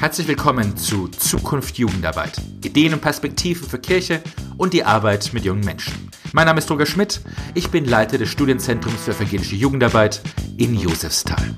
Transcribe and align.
Herzlich 0.00 0.28
willkommen 0.28 0.76
zu 0.76 1.08
Zukunft 1.08 1.78
Jugendarbeit. 1.78 2.40
Ideen 2.62 2.92
und 2.92 3.00
Perspektiven 3.00 3.66
für 3.66 3.78
Kirche 3.78 4.20
und 4.58 4.74
die 4.74 4.84
Arbeit 4.84 5.32
mit 5.32 5.44
jungen 5.44 5.64
Menschen. 5.64 6.10
Mein 6.32 6.46
Name 6.46 6.58
ist 6.58 6.70
Roger 6.70 6.84
Schmidt. 6.84 7.22
Ich 7.54 7.70
bin 7.70 7.86
Leiter 7.86 8.18
des 8.18 8.28
Studienzentrums 8.28 9.00
für 9.02 9.12
evangelische 9.12 9.56
Jugendarbeit 9.56 10.20
in 10.58 10.74
Josefsthal. 10.74 11.56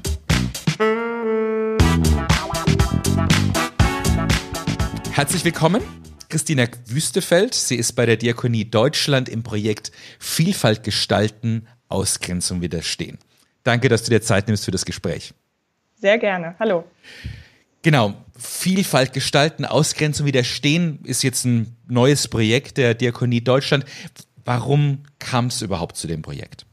Herzlich 5.10 5.44
willkommen, 5.44 5.82
Christina 6.28 6.68
Wüstefeld. 6.86 7.54
Sie 7.54 7.74
ist 7.74 7.94
bei 7.94 8.06
der 8.06 8.16
Diakonie 8.16 8.64
Deutschland 8.64 9.28
im 9.28 9.42
Projekt 9.42 9.90
Vielfalt 10.20 10.84
gestalten, 10.84 11.66
Ausgrenzung 11.88 12.62
widerstehen. 12.62 13.18
Danke, 13.64 13.88
dass 13.88 14.04
du 14.04 14.10
dir 14.10 14.22
Zeit 14.22 14.46
nimmst 14.46 14.64
für 14.64 14.70
das 14.70 14.84
Gespräch. 14.84 15.34
Sehr 15.98 16.18
gerne. 16.18 16.54
Hallo. 16.58 16.84
Genau, 17.82 18.14
Vielfalt 18.38 19.12
gestalten, 19.12 19.64
Ausgrenzung 19.64 20.24
widerstehen 20.24 21.00
ist 21.04 21.24
jetzt 21.24 21.44
ein 21.44 21.76
neues 21.88 22.28
Projekt 22.28 22.78
der 22.78 22.94
Diakonie 22.94 23.40
Deutschland. 23.40 23.84
Warum 24.44 25.02
kam 25.18 25.46
es 25.46 25.60
überhaupt 25.60 25.96
zu 25.96 26.06
dem 26.06 26.22
Projekt? 26.22 26.64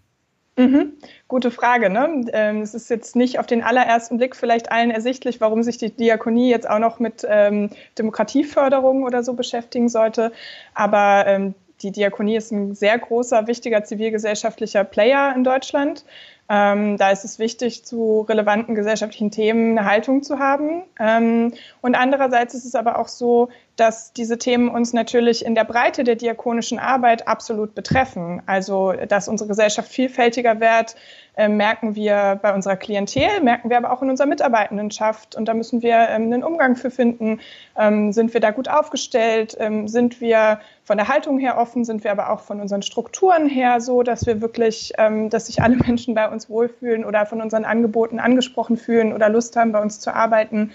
Mhm. 0.57 0.93
Gute 1.27 1.49
Frage. 1.49 1.89
Ne? 1.89 2.25
Ähm, 2.33 2.61
es 2.61 2.75
ist 2.75 2.89
jetzt 2.91 3.15
nicht 3.15 3.39
auf 3.39 3.47
den 3.47 3.63
allerersten 3.63 4.17
Blick 4.17 4.35
vielleicht 4.35 4.71
allen 4.71 4.91
ersichtlich, 4.91 5.41
warum 5.41 5.63
sich 5.63 5.77
die 5.77 5.89
Diakonie 5.89 6.51
jetzt 6.51 6.69
auch 6.69 6.79
noch 6.79 6.99
mit 6.99 7.25
ähm, 7.27 7.71
Demokratieförderung 7.97 9.03
oder 9.03 9.23
so 9.23 9.33
beschäftigen 9.33 9.89
sollte. 9.89 10.31
Aber 10.75 11.25
ähm, 11.27 11.55
die 11.81 11.91
Diakonie 11.91 12.37
ist 12.37 12.51
ein 12.51 12.75
sehr 12.75 12.97
großer, 12.97 13.47
wichtiger 13.47 13.83
zivilgesellschaftlicher 13.83 14.83
Player 14.83 15.33
in 15.35 15.43
Deutschland. 15.43 16.05
Ähm, 16.47 16.97
da 16.97 17.09
ist 17.09 17.25
es 17.25 17.39
wichtig, 17.39 17.85
zu 17.85 18.21
relevanten 18.21 18.75
gesellschaftlichen 18.75 19.31
Themen 19.31 19.77
eine 19.77 19.89
Haltung 19.89 20.21
zu 20.21 20.37
haben. 20.37 20.83
Ähm, 20.99 21.53
und 21.81 21.95
andererseits 21.95 22.53
ist 22.53 22.65
es 22.65 22.75
aber 22.75 22.99
auch 22.99 23.07
so, 23.07 23.49
dass 23.75 24.13
diese 24.13 24.37
Themen 24.37 24.69
uns 24.69 24.93
natürlich 24.93 25.43
in 25.43 25.55
der 25.55 25.65
Breite 25.65 26.03
der 26.03 26.15
diakonischen 26.15 26.79
Arbeit 26.79 27.27
absolut 27.27 27.75
betreffen. 27.75 28.41
Also, 28.45 28.93
dass 28.93 29.27
unsere 29.27 29.49
Gesellschaft 29.49 29.91
vielfältiger 29.91 30.59
wird, 30.59 30.95
äh, 31.35 31.49
merken 31.49 31.95
wir 31.95 32.39
bei 32.41 32.53
unserer 32.53 32.77
Klientel, 32.77 33.41
merken 33.41 33.69
wir 33.69 33.77
aber 33.77 33.91
auch 33.91 34.01
in 34.01 34.09
unserer 34.09 34.27
Mitarbeitendenschaft. 34.27 35.35
Und 35.35 35.45
da 35.45 35.53
müssen 35.53 35.81
wir 35.81 36.07
ähm, 36.09 36.23
einen 36.23 36.43
Umgang 36.43 36.77
für 36.77 36.89
finden. 36.89 37.41
Ähm, 37.77 38.13
sind 38.13 38.33
wir 38.33 38.39
da 38.39 38.51
gut 38.51 38.69
aufgestellt? 38.69 39.57
Ähm, 39.59 39.89
sind 39.89 40.21
wir 40.21 40.59
von 40.83 40.97
der 40.97 41.09
Haltung 41.09 41.37
her 41.37 41.57
offen? 41.57 41.83
Sind 41.83 42.05
wir 42.05 42.11
aber 42.11 42.29
auch 42.29 42.41
von 42.41 42.61
unseren 42.61 42.81
Strukturen 42.81 43.49
her 43.49 43.81
so, 43.81 44.03
dass 44.03 44.25
wir 44.25 44.39
wirklich, 44.41 44.93
ähm, 44.97 45.29
dass 45.29 45.47
sich 45.47 45.61
alle 45.61 45.75
Menschen 45.85 46.13
bei 46.15 46.29
uns 46.29 46.34
wohlfühlen 46.49 47.05
oder 47.05 47.25
von 47.25 47.41
unseren 47.41 47.65
Angeboten 47.65 48.19
angesprochen 48.19 48.77
fühlen 48.77 49.13
oder 49.13 49.29
Lust 49.29 49.55
haben, 49.55 49.71
bei 49.71 49.81
uns 49.81 49.99
zu 49.99 50.13
arbeiten? 50.13 50.71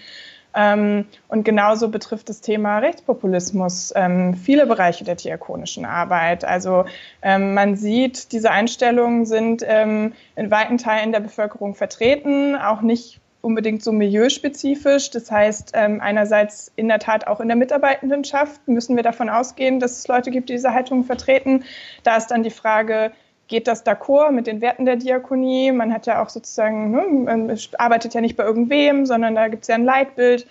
Ähm, 0.54 1.06
und 1.28 1.44
genauso 1.44 1.88
betrifft 1.88 2.28
das 2.28 2.40
Thema 2.40 2.78
Rechtspopulismus 2.78 3.92
ähm, 3.94 4.34
viele 4.34 4.66
Bereiche 4.66 5.04
der 5.04 5.14
diakonischen 5.14 5.84
Arbeit. 5.84 6.44
Also 6.44 6.86
ähm, 7.22 7.54
man 7.54 7.76
sieht, 7.76 8.32
diese 8.32 8.50
Einstellungen 8.50 9.26
sind 9.26 9.64
ähm, 9.66 10.12
in 10.34 10.50
weiten 10.50 10.78
Teilen 10.78 11.12
der 11.12 11.20
Bevölkerung 11.20 11.74
vertreten, 11.74 12.56
auch 12.56 12.80
nicht 12.80 13.20
unbedingt 13.42 13.82
so 13.82 13.92
milieuspezifisch. 13.92 15.10
Das 15.10 15.30
heißt, 15.30 15.72
ähm, 15.74 16.00
einerseits 16.00 16.72
in 16.76 16.88
der 16.88 16.98
Tat 16.98 17.26
auch 17.26 17.40
in 17.40 17.48
der 17.48 17.56
Mitarbeitendenschaft 17.56 18.66
müssen 18.66 18.96
wir 18.96 19.02
davon 19.02 19.30
ausgehen, 19.30 19.80
dass 19.80 19.98
es 19.98 20.08
Leute 20.08 20.30
gibt, 20.30 20.48
die 20.48 20.54
diese 20.54 20.74
Haltung 20.74 21.04
vertreten. 21.04 21.64
Da 22.02 22.16
ist 22.16 22.28
dann 22.28 22.42
die 22.42 22.50
Frage, 22.50 23.12
geht 23.50 23.66
das 23.68 23.84
d'accord 23.84 24.30
mit 24.30 24.46
den 24.46 24.62
Werten 24.62 24.86
der 24.86 24.96
Diakonie? 24.96 25.72
Man 25.72 25.92
hat 25.92 26.06
ja 26.06 26.22
auch 26.22 26.30
sozusagen, 26.30 26.92
ne, 26.92 27.06
man 27.24 27.58
arbeitet 27.76 28.14
ja 28.14 28.22
nicht 28.22 28.36
bei 28.36 28.44
irgendwem, 28.44 29.04
sondern 29.04 29.34
da 29.34 29.48
gibt 29.48 29.64
es 29.64 29.68
ja 29.68 29.74
ein 29.74 29.84
Leitbild. 29.84 30.46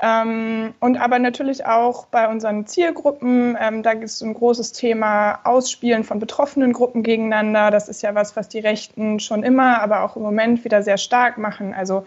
Ähm, 0.00 0.74
und 0.80 0.96
aber 0.96 1.18
natürlich 1.18 1.64
auch 1.64 2.06
bei 2.06 2.28
unseren 2.28 2.66
Zielgruppen, 2.66 3.56
ähm, 3.58 3.82
da 3.82 3.94
gibt 3.94 4.04
es 4.04 4.20
ein 4.20 4.34
großes 4.34 4.72
Thema 4.72 5.40
Ausspielen 5.44 6.04
von 6.04 6.18
betroffenen 6.18 6.72
Gruppen 6.72 7.02
gegeneinander. 7.02 7.70
Das 7.70 7.88
ist 7.88 8.02
ja 8.02 8.14
was, 8.14 8.36
was 8.36 8.48
die 8.48 8.58
Rechten 8.58 9.18
schon 9.18 9.42
immer, 9.42 9.80
aber 9.80 10.02
auch 10.02 10.16
im 10.16 10.22
Moment 10.22 10.64
wieder 10.64 10.82
sehr 10.82 10.98
stark 10.98 11.38
machen. 11.38 11.72
Also 11.72 12.04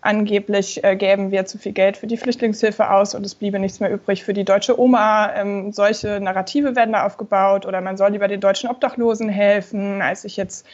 angeblich 0.00 0.84
äh, 0.84 0.96
gäben 0.96 1.30
wir 1.30 1.46
zu 1.46 1.58
viel 1.58 1.72
Geld 1.72 1.96
für 1.96 2.06
die 2.06 2.16
Flüchtlingshilfe 2.16 2.90
aus 2.90 3.14
und 3.14 3.26
es 3.26 3.34
bliebe 3.34 3.58
nichts 3.58 3.80
mehr 3.80 3.90
übrig 3.90 4.24
für 4.24 4.32
die 4.32 4.44
deutsche 4.44 4.78
Oma. 4.78 5.32
Ähm, 5.34 5.72
solche 5.72 6.20
Narrative 6.20 6.76
werden 6.76 6.92
da 6.92 7.04
aufgebaut 7.04 7.66
oder 7.66 7.80
man 7.80 7.96
soll 7.96 8.10
lieber 8.10 8.28
den 8.28 8.40
deutschen 8.40 8.70
Obdachlosen 8.70 9.28
helfen, 9.28 10.00
als 10.02 10.22
sich 10.22 10.36
jetzt 10.36 10.66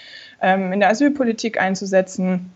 ähm, 0.43 0.73
in 0.73 0.81
der 0.81 0.91
Asylpolitik 0.91 1.61
einzusetzen. 1.61 2.53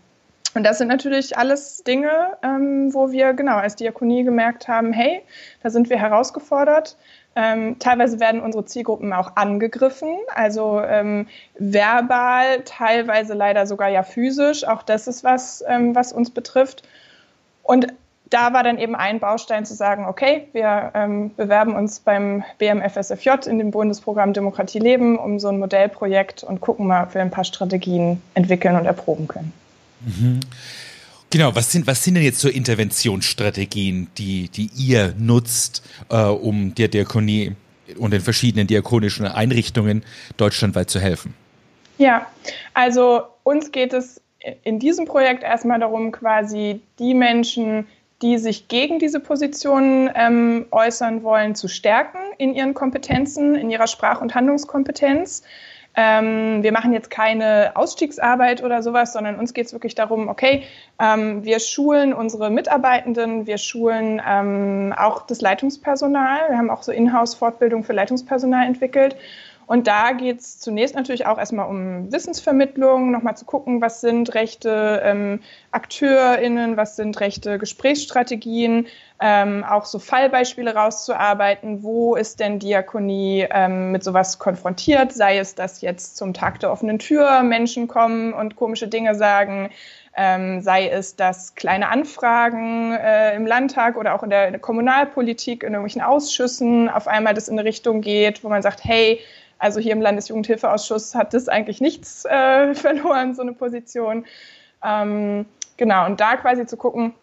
Und 0.55 0.63
das 0.63 0.79
sind 0.79 0.87
natürlich 0.87 1.37
alles 1.37 1.83
Dinge, 1.83 2.37
ähm, 2.41 2.93
wo 2.93 3.11
wir 3.11 3.33
genau 3.33 3.57
als 3.57 3.75
Diakonie 3.75 4.23
gemerkt 4.23 4.67
haben, 4.67 4.93
hey, 4.93 5.21
da 5.61 5.69
sind 5.69 5.89
wir 5.89 5.97
herausgefordert. 5.97 6.97
Ähm, 7.35 7.77
teilweise 7.79 8.19
werden 8.19 8.41
unsere 8.41 8.65
Zielgruppen 8.65 9.13
auch 9.13 9.35
angegriffen, 9.35 10.17
also 10.33 10.81
ähm, 10.81 11.27
verbal, 11.57 12.61
teilweise 12.65 13.33
leider 13.33 13.67
sogar 13.67 13.89
ja 13.89 14.03
physisch. 14.03 14.65
Auch 14.67 14.83
das 14.83 15.07
ist 15.07 15.23
was, 15.23 15.63
ähm, 15.67 15.95
was 15.95 16.11
uns 16.11 16.31
betrifft. 16.31 16.83
Und 17.63 17.87
da 18.29 18.53
war 18.53 18.63
dann 18.63 18.77
eben 18.77 18.95
ein 18.95 19.19
Baustein 19.19 19.65
zu 19.65 19.73
sagen, 19.73 20.05
okay, 20.05 20.47
wir 20.53 20.91
ähm, 20.93 21.31
bewerben 21.35 21.75
uns 21.75 21.99
beim 21.99 22.43
BMFSFJ 22.57 23.47
in 23.47 23.57
dem 23.57 23.71
Bundesprogramm 23.71 24.33
Demokratie 24.33 24.79
leben 24.79 25.17
um 25.17 25.39
so 25.39 25.49
ein 25.49 25.59
Modellprojekt 25.59 26.43
und 26.43 26.61
gucken 26.61 26.87
mal, 26.87 27.03
ob 27.03 27.13
wir 27.13 27.21
ein 27.21 27.31
paar 27.31 27.43
Strategien 27.43 28.21
entwickeln 28.33 28.75
und 28.75 28.85
erproben 28.85 29.27
können. 29.27 29.53
Mhm. 30.01 30.39
Genau, 31.31 31.55
was 31.55 31.71
sind, 31.71 31.85
was 31.85 32.03
sind 32.03 32.15
denn 32.15 32.23
jetzt 32.23 32.39
so 32.39 32.49
Interventionsstrategien, 32.49 34.07
die, 34.17 34.49
die 34.49 34.71
ihr 34.75 35.13
nutzt, 35.17 35.83
äh, 36.09 36.23
um 36.23 36.73
der 36.73 36.87
Diakonie 36.87 37.55
und 37.97 38.11
den 38.11 38.21
verschiedenen 38.21 38.65
diakonischen 38.65 39.27
Einrichtungen 39.27 40.03
deutschlandweit 40.37 40.89
zu 40.89 40.99
helfen? 40.99 41.35
Ja, 41.99 42.27
also 42.73 43.23
uns 43.43 43.71
geht 43.71 43.93
es 43.93 44.21
in 44.63 44.79
diesem 44.79 45.05
Projekt 45.05 45.43
erstmal 45.43 45.79
darum, 45.79 46.11
quasi 46.11 46.81
die 46.97 47.13
Menschen, 47.13 47.85
die 48.21 48.37
sich 48.37 48.67
gegen 48.67 48.99
diese 48.99 49.19
Positionen 49.19 50.09
ähm, 50.15 50.65
äußern 50.71 51.23
wollen, 51.23 51.55
zu 51.55 51.67
stärken 51.67 52.19
in 52.37 52.53
ihren 52.53 52.73
Kompetenzen, 52.73 53.55
in 53.55 53.69
ihrer 53.69 53.87
Sprach- 53.87 54.21
und 54.21 54.35
Handlungskompetenz. 54.35 55.43
Ähm, 55.95 56.63
wir 56.63 56.71
machen 56.71 56.93
jetzt 56.93 57.09
keine 57.09 57.71
Ausstiegsarbeit 57.75 58.63
oder 58.63 58.83
sowas, 58.83 59.13
sondern 59.13 59.37
uns 59.37 59.53
geht 59.53 59.65
es 59.65 59.73
wirklich 59.73 59.95
darum, 59.95 60.27
okay, 60.29 60.63
ähm, 60.99 61.43
wir 61.43 61.59
schulen 61.59 62.13
unsere 62.13 62.49
Mitarbeitenden, 62.49 63.47
wir 63.47 63.57
schulen 63.57 64.21
ähm, 64.25 64.93
auch 64.95 65.25
das 65.25 65.41
Leitungspersonal. 65.41 66.49
Wir 66.49 66.57
haben 66.57 66.69
auch 66.69 66.83
so 66.83 66.91
Inhouse-Fortbildung 66.91 67.83
für 67.83 67.93
Leitungspersonal 67.93 68.65
entwickelt. 68.65 69.15
Und 69.69 69.85
da 69.85 70.13
geht 70.13 70.39
es 70.39 70.57
zunächst 70.57 70.95
natürlich 70.95 71.27
auch 71.27 71.37
erstmal 71.37 71.69
um 71.69 72.11
Wissensvermittlung, 72.11 73.11
nochmal 73.11 73.37
zu 73.37 73.45
gucken, 73.45 73.81
was 73.81 74.01
sind 74.01 74.33
rechte 74.33 74.99
ähm, 75.05 75.41
AkteurInnen, 75.69 76.75
was 76.75 76.95
sind 76.95 77.19
rechte 77.19 77.59
Gesprächsstrategien, 77.59 78.87
ähm, 79.19 79.63
auch 79.63 79.85
so 79.85 79.99
Fallbeispiele 79.99 80.73
rauszuarbeiten, 80.73 81.83
wo 81.83 82.15
ist 82.15 82.39
denn 82.39 82.57
Diakonie 82.57 83.45
ähm, 83.47 83.91
mit 83.91 84.03
sowas 84.03 84.39
konfrontiert, 84.39 85.11
sei 85.11 85.37
es, 85.37 85.53
dass 85.53 85.81
jetzt 85.81 86.17
zum 86.17 86.33
Tag 86.33 86.59
der 86.61 86.71
offenen 86.71 86.97
Tür 86.97 87.43
Menschen 87.43 87.87
kommen 87.87 88.33
und 88.33 88.55
komische 88.55 88.87
Dinge 88.87 89.13
sagen, 89.13 89.69
ähm, 90.17 90.61
sei 90.61 90.89
es, 90.89 91.15
dass 91.15 91.53
kleine 91.53 91.89
Anfragen 91.89 92.93
äh, 92.93 93.35
im 93.35 93.45
Landtag 93.45 93.97
oder 93.97 94.15
auch 94.15 94.23
in 94.23 94.31
der, 94.31 94.47
in 94.47 94.53
der 94.53 94.59
Kommunalpolitik, 94.59 95.61
in 95.61 95.73
irgendwelchen 95.73 96.01
Ausschüssen 96.01 96.89
auf 96.89 97.07
einmal 97.07 97.35
das 97.35 97.47
in 97.47 97.59
eine 97.59 97.67
Richtung 97.67 98.01
geht, 98.01 98.43
wo 98.43 98.49
man 98.49 98.63
sagt, 98.63 98.83
hey, 98.83 99.19
also 99.59 99.79
hier 99.79 99.91
im 99.91 100.01
Landesjugendhilfeausschuss 100.01 101.13
hat 101.15 101.33
das 101.33 101.49
eigentlich 101.49 101.81
nichts 101.81 102.25
äh, 102.25 102.73
verloren, 102.73 103.35
so 103.35 103.41
eine 103.41 103.53
Position. 103.53 104.25
Ähm, 104.83 105.45
genau, 105.77 106.05
und 106.05 106.19
da 106.19 106.37
quasi 106.37 106.65
zu 106.65 106.77
gucken, 106.77 107.13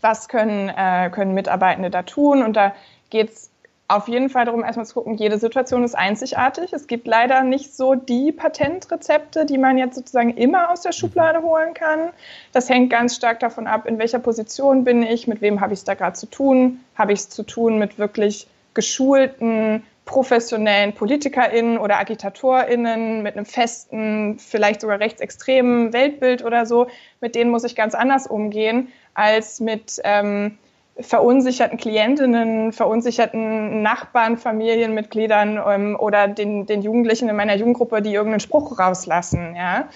was 0.00 0.28
können, 0.28 0.68
äh, 0.68 1.10
können 1.10 1.34
Mitarbeitende 1.34 1.90
da 1.90 2.02
tun. 2.02 2.42
Und 2.42 2.56
da 2.56 2.74
geht 3.10 3.30
es 3.30 3.50
auf 3.88 4.06
jeden 4.06 4.28
Fall 4.28 4.44
darum, 4.44 4.62
erstmal 4.62 4.84
zu 4.84 4.94
gucken, 4.94 5.14
jede 5.14 5.38
Situation 5.38 5.82
ist 5.82 5.94
einzigartig. 5.94 6.72
Es 6.74 6.86
gibt 6.86 7.06
leider 7.06 7.42
nicht 7.42 7.74
so 7.74 7.94
die 7.94 8.32
Patentrezepte, 8.32 9.46
die 9.46 9.56
man 9.56 9.78
jetzt 9.78 9.96
sozusagen 9.96 10.36
immer 10.36 10.70
aus 10.70 10.82
der 10.82 10.92
Schublade 10.92 11.42
holen 11.42 11.72
kann. 11.72 12.10
Das 12.52 12.68
hängt 12.68 12.90
ganz 12.90 13.16
stark 13.16 13.40
davon 13.40 13.66
ab, 13.66 13.86
in 13.86 13.98
welcher 13.98 14.18
Position 14.18 14.84
bin 14.84 15.02
ich, 15.02 15.26
mit 15.26 15.40
wem 15.40 15.60
habe 15.60 15.72
ich 15.72 15.80
es 15.80 15.84
da 15.84 15.94
gerade 15.94 16.14
zu 16.14 16.26
tun. 16.26 16.80
Habe 16.96 17.14
ich 17.14 17.20
es 17.20 17.28
zu 17.30 17.42
tun 17.44 17.78
mit 17.78 17.98
wirklich 17.98 18.46
geschulten, 18.74 19.82
professionellen 20.08 20.94
PolitikerInnen 20.94 21.76
oder 21.76 21.98
AgitatorInnen 21.98 23.22
mit 23.22 23.36
einem 23.36 23.44
festen, 23.44 24.38
vielleicht 24.38 24.80
sogar 24.80 25.00
rechtsextremen 25.00 25.92
Weltbild 25.92 26.42
oder 26.42 26.64
so, 26.64 26.86
mit 27.20 27.34
denen 27.34 27.50
muss 27.50 27.62
ich 27.64 27.76
ganz 27.76 27.94
anders 27.94 28.26
umgehen 28.26 28.88
als 29.12 29.60
mit 29.60 30.00
ähm, 30.04 30.56
verunsicherten 30.98 31.76
Klientinnen, 31.76 32.72
verunsicherten 32.72 33.82
Nachbarn, 33.82 34.38
Familienmitgliedern 34.38 35.60
ähm, 35.68 35.96
oder 36.00 36.26
den, 36.26 36.64
den 36.64 36.80
Jugendlichen 36.80 37.28
in 37.28 37.36
meiner 37.36 37.56
Jugendgruppe, 37.56 38.00
die 38.00 38.14
irgendeinen 38.14 38.40
Spruch 38.40 38.78
rauslassen. 38.78 39.54
Ja? 39.56 39.88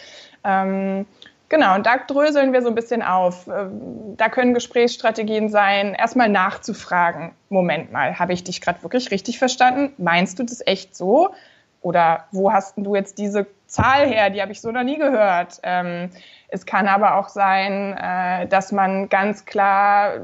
Ähm, 0.44 1.06
Genau, 1.52 1.74
und 1.74 1.84
da 1.84 1.98
dröseln 1.98 2.54
wir 2.54 2.62
so 2.62 2.68
ein 2.68 2.74
bisschen 2.74 3.02
auf. 3.02 3.46
Ähm, 3.46 4.16
da 4.16 4.30
können 4.30 4.54
Gesprächsstrategien 4.54 5.50
sein, 5.50 5.92
erstmal 5.92 6.30
nachzufragen. 6.30 7.32
Moment 7.50 7.92
mal, 7.92 8.18
habe 8.18 8.32
ich 8.32 8.42
dich 8.42 8.62
gerade 8.62 8.82
wirklich 8.82 9.10
richtig 9.10 9.38
verstanden? 9.38 9.92
Meinst 9.98 10.38
du 10.38 10.44
das 10.44 10.66
echt 10.66 10.96
so? 10.96 11.34
Oder 11.82 12.24
wo 12.32 12.50
hast 12.50 12.78
du 12.78 12.94
jetzt 12.94 13.18
diese 13.18 13.46
Zahl 13.66 14.06
her? 14.08 14.30
Die 14.30 14.40
habe 14.40 14.50
ich 14.50 14.62
so 14.62 14.70
noch 14.70 14.82
nie 14.82 14.96
gehört. 14.96 15.60
Ähm, 15.62 16.08
es 16.48 16.64
kann 16.64 16.88
aber 16.88 17.16
auch 17.18 17.28
sein, 17.28 17.98
äh, 17.98 18.46
dass 18.46 18.72
man 18.72 19.10
ganz 19.10 19.44
klar 19.44 20.20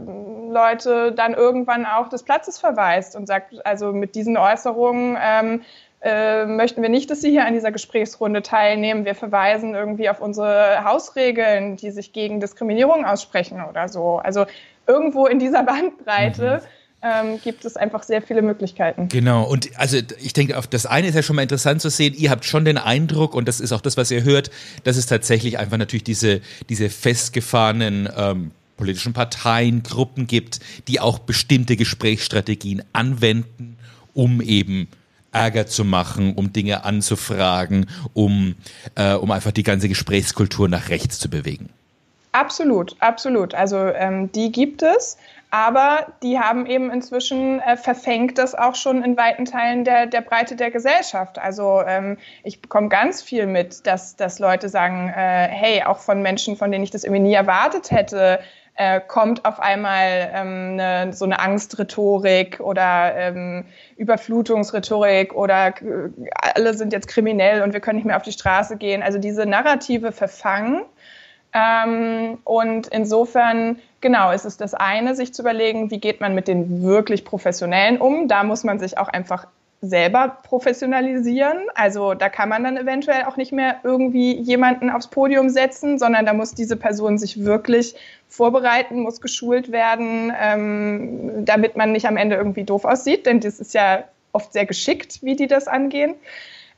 Leute 0.48 1.12
dann 1.12 1.34
irgendwann 1.34 1.84
auch 1.84 2.08
des 2.08 2.22
Platzes 2.22 2.58
verweist 2.58 3.14
und 3.14 3.26
sagt, 3.26 3.66
also 3.66 3.92
mit 3.92 4.14
diesen 4.14 4.38
Äußerungen 4.38 5.18
ähm, 5.20 5.60
äh, 6.00 6.46
möchten 6.46 6.80
wir 6.82 6.88
nicht, 6.88 7.10
dass 7.10 7.20
Sie 7.20 7.30
hier 7.30 7.44
an 7.44 7.54
dieser 7.54 7.72
Gesprächsrunde 7.72 8.42
teilnehmen. 8.42 9.04
Wir 9.04 9.16
verweisen 9.16 9.74
irgendwie 9.74 10.08
auf 10.08 10.20
unsere 10.20 10.84
Hausregeln, 10.84 11.76
die 11.76 11.90
sich 11.90 12.12
gegen 12.12 12.38
Diskriminierung 12.38 13.04
aussprechen 13.04 13.62
oder 13.68 13.88
so. 13.88 14.18
Also 14.18 14.46
irgendwo 14.86 15.26
in 15.26 15.38
dieser 15.38 15.62
Bandbreite. 15.64 16.62
Mhm. 16.62 16.68
Ähm, 17.00 17.38
gibt 17.44 17.64
es 17.64 17.76
einfach 17.76 18.02
sehr 18.02 18.22
viele 18.22 18.42
Möglichkeiten. 18.42 19.06
Genau, 19.06 19.44
und 19.44 19.70
also 19.78 19.98
ich 20.20 20.32
denke, 20.32 20.58
auf 20.58 20.66
das 20.66 20.84
eine 20.84 21.06
ist 21.06 21.14
ja 21.14 21.22
schon 21.22 21.36
mal 21.36 21.42
interessant 21.42 21.80
zu 21.80 21.90
sehen, 21.90 22.12
ihr 22.18 22.28
habt 22.28 22.44
schon 22.44 22.64
den 22.64 22.76
Eindruck, 22.76 23.36
und 23.36 23.46
das 23.46 23.60
ist 23.60 23.70
auch 23.70 23.80
das, 23.80 23.96
was 23.96 24.10
ihr 24.10 24.24
hört, 24.24 24.50
dass 24.82 24.96
es 24.96 25.06
tatsächlich 25.06 25.60
einfach 25.60 25.76
natürlich 25.76 26.02
diese, 26.02 26.40
diese 26.68 26.90
festgefahrenen 26.90 28.08
ähm, 28.16 28.50
politischen 28.76 29.12
Parteien, 29.12 29.84
Gruppen 29.84 30.26
gibt, 30.26 30.58
die 30.88 30.98
auch 30.98 31.20
bestimmte 31.20 31.76
Gesprächsstrategien 31.76 32.82
anwenden, 32.92 33.76
um 34.12 34.40
eben 34.40 34.88
Ärger 35.32 35.66
zu 35.66 35.84
machen, 35.84 36.34
um 36.34 36.52
Dinge 36.52 36.84
anzufragen, 36.84 37.86
um, 38.14 38.54
äh, 38.94 39.14
um 39.14 39.30
einfach 39.30 39.52
die 39.52 39.62
ganze 39.62 39.88
Gesprächskultur 39.88 40.68
nach 40.68 40.88
rechts 40.88 41.18
zu 41.18 41.28
bewegen. 41.28 41.70
Absolut, 42.32 42.96
absolut. 43.00 43.54
Also 43.54 43.76
ähm, 43.76 44.30
die 44.32 44.52
gibt 44.52 44.82
es, 44.82 45.18
aber 45.50 46.06
die 46.22 46.38
haben 46.38 46.66
eben 46.66 46.90
inzwischen 46.90 47.60
äh, 47.60 47.76
verfängt 47.76 48.36
das 48.36 48.54
auch 48.54 48.74
schon 48.74 49.02
in 49.02 49.16
weiten 49.16 49.46
Teilen 49.46 49.84
der, 49.84 50.06
der 50.06 50.20
Breite 50.20 50.54
der 50.54 50.70
Gesellschaft. 50.70 51.38
Also 51.38 51.82
ähm, 51.86 52.18
ich 52.44 52.60
bekomme 52.60 52.88
ganz 52.88 53.22
viel 53.22 53.46
mit, 53.46 53.86
dass, 53.86 54.16
dass 54.16 54.38
Leute 54.38 54.68
sagen, 54.68 55.08
äh, 55.08 55.48
hey, 55.48 55.82
auch 55.84 55.98
von 55.98 56.20
Menschen, 56.20 56.56
von 56.56 56.70
denen 56.70 56.84
ich 56.84 56.90
das 56.90 57.04
irgendwie 57.04 57.22
nie 57.22 57.34
erwartet 57.34 57.90
hätte, 57.90 58.40
äh, 58.78 59.00
kommt 59.00 59.44
auf 59.44 59.58
einmal 59.58 60.30
ähm, 60.32 60.78
eine, 60.78 61.12
so 61.12 61.24
eine 61.24 61.40
Angstrhetorik 61.40 62.60
oder 62.60 63.12
ähm, 63.16 63.64
Überflutungsrhetorik 63.96 65.34
oder 65.34 65.68
äh, 65.68 66.10
alle 66.54 66.74
sind 66.74 66.92
jetzt 66.92 67.08
kriminell 67.08 67.62
und 67.62 67.72
wir 67.72 67.80
können 67.80 67.96
nicht 67.96 68.04
mehr 68.04 68.16
auf 68.16 68.22
die 68.22 68.30
Straße 68.30 68.76
gehen. 68.76 69.02
Also 69.02 69.18
diese 69.18 69.46
Narrative 69.46 70.12
verfangen. 70.12 70.84
Ähm, 71.52 72.38
und 72.44 72.86
insofern, 72.86 73.80
genau, 74.00 74.30
ist 74.30 74.44
es 74.44 74.58
das 74.58 74.74
eine, 74.74 75.16
sich 75.16 75.34
zu 75.34 75.42
überlegen, 75.42 75.90
wie 75.90 75.98
geht 75.98 76.20
man 76.20 76.36
mit 76.36 76.46
den 76.46 76.84
wirklich 76.84 77.24
Professionellen 77.24 77.98
um. 78.00 78.28
Da 78.28 78.44
muss 78.44 78.62
man 78.62 78.78
sich 78.78 78.96
auch 78.96 79.08
einfach 79.08 79.48
selber 79.80 80.38
professionalisieren. 80.42 81.66
Also 81.74 82.14
da 82.14 82.28
kann 82.28 82.48
man 82.48 82.64
dann 82.64 82.76
eventuell 82.76 83.24
auch 83.24 83.36
nicht 83.36 83.52
mehr 83.52 83.76
irgendwie 83.84 84.32
jemanden 84.36 84.90
aufs 84.90 85.06
Podium 85.06 85.50
setzen, 85.50 85.98
sondern 85.98 86.26
da 86.26 86.32
muss 86.32 86.54
diese 86.54 86.76
Person 86.76 87.18
sich 87.18 87.44
wirklich 87.44 87.94
vorbereiten, 88.28 89.00
muss 89.00 89.20
geschult 89.20 89.70
werden, 89.70 90.32
ähm, 90.40 91.44
damit 91.44 91.76
man 91.76 91.92
nicht 91.92 92.06
am 92.06 92.16
Ende 92.16 92.36
irgendwie 92.36 92.64
doof 92.64 92.84
aussieht, 92.84 93.26
denn 93.26 93.40
das 93.40 93.60
ist 93.60 93.74
ja 93.74 94.04
oft 94.32 94.52
sehr 94.52 94.66
geschickt, 94.66 95.20
wie 95.22 95.36
die 95.36 95.46
das 95.46 95.68
angehen. 95.68 96.14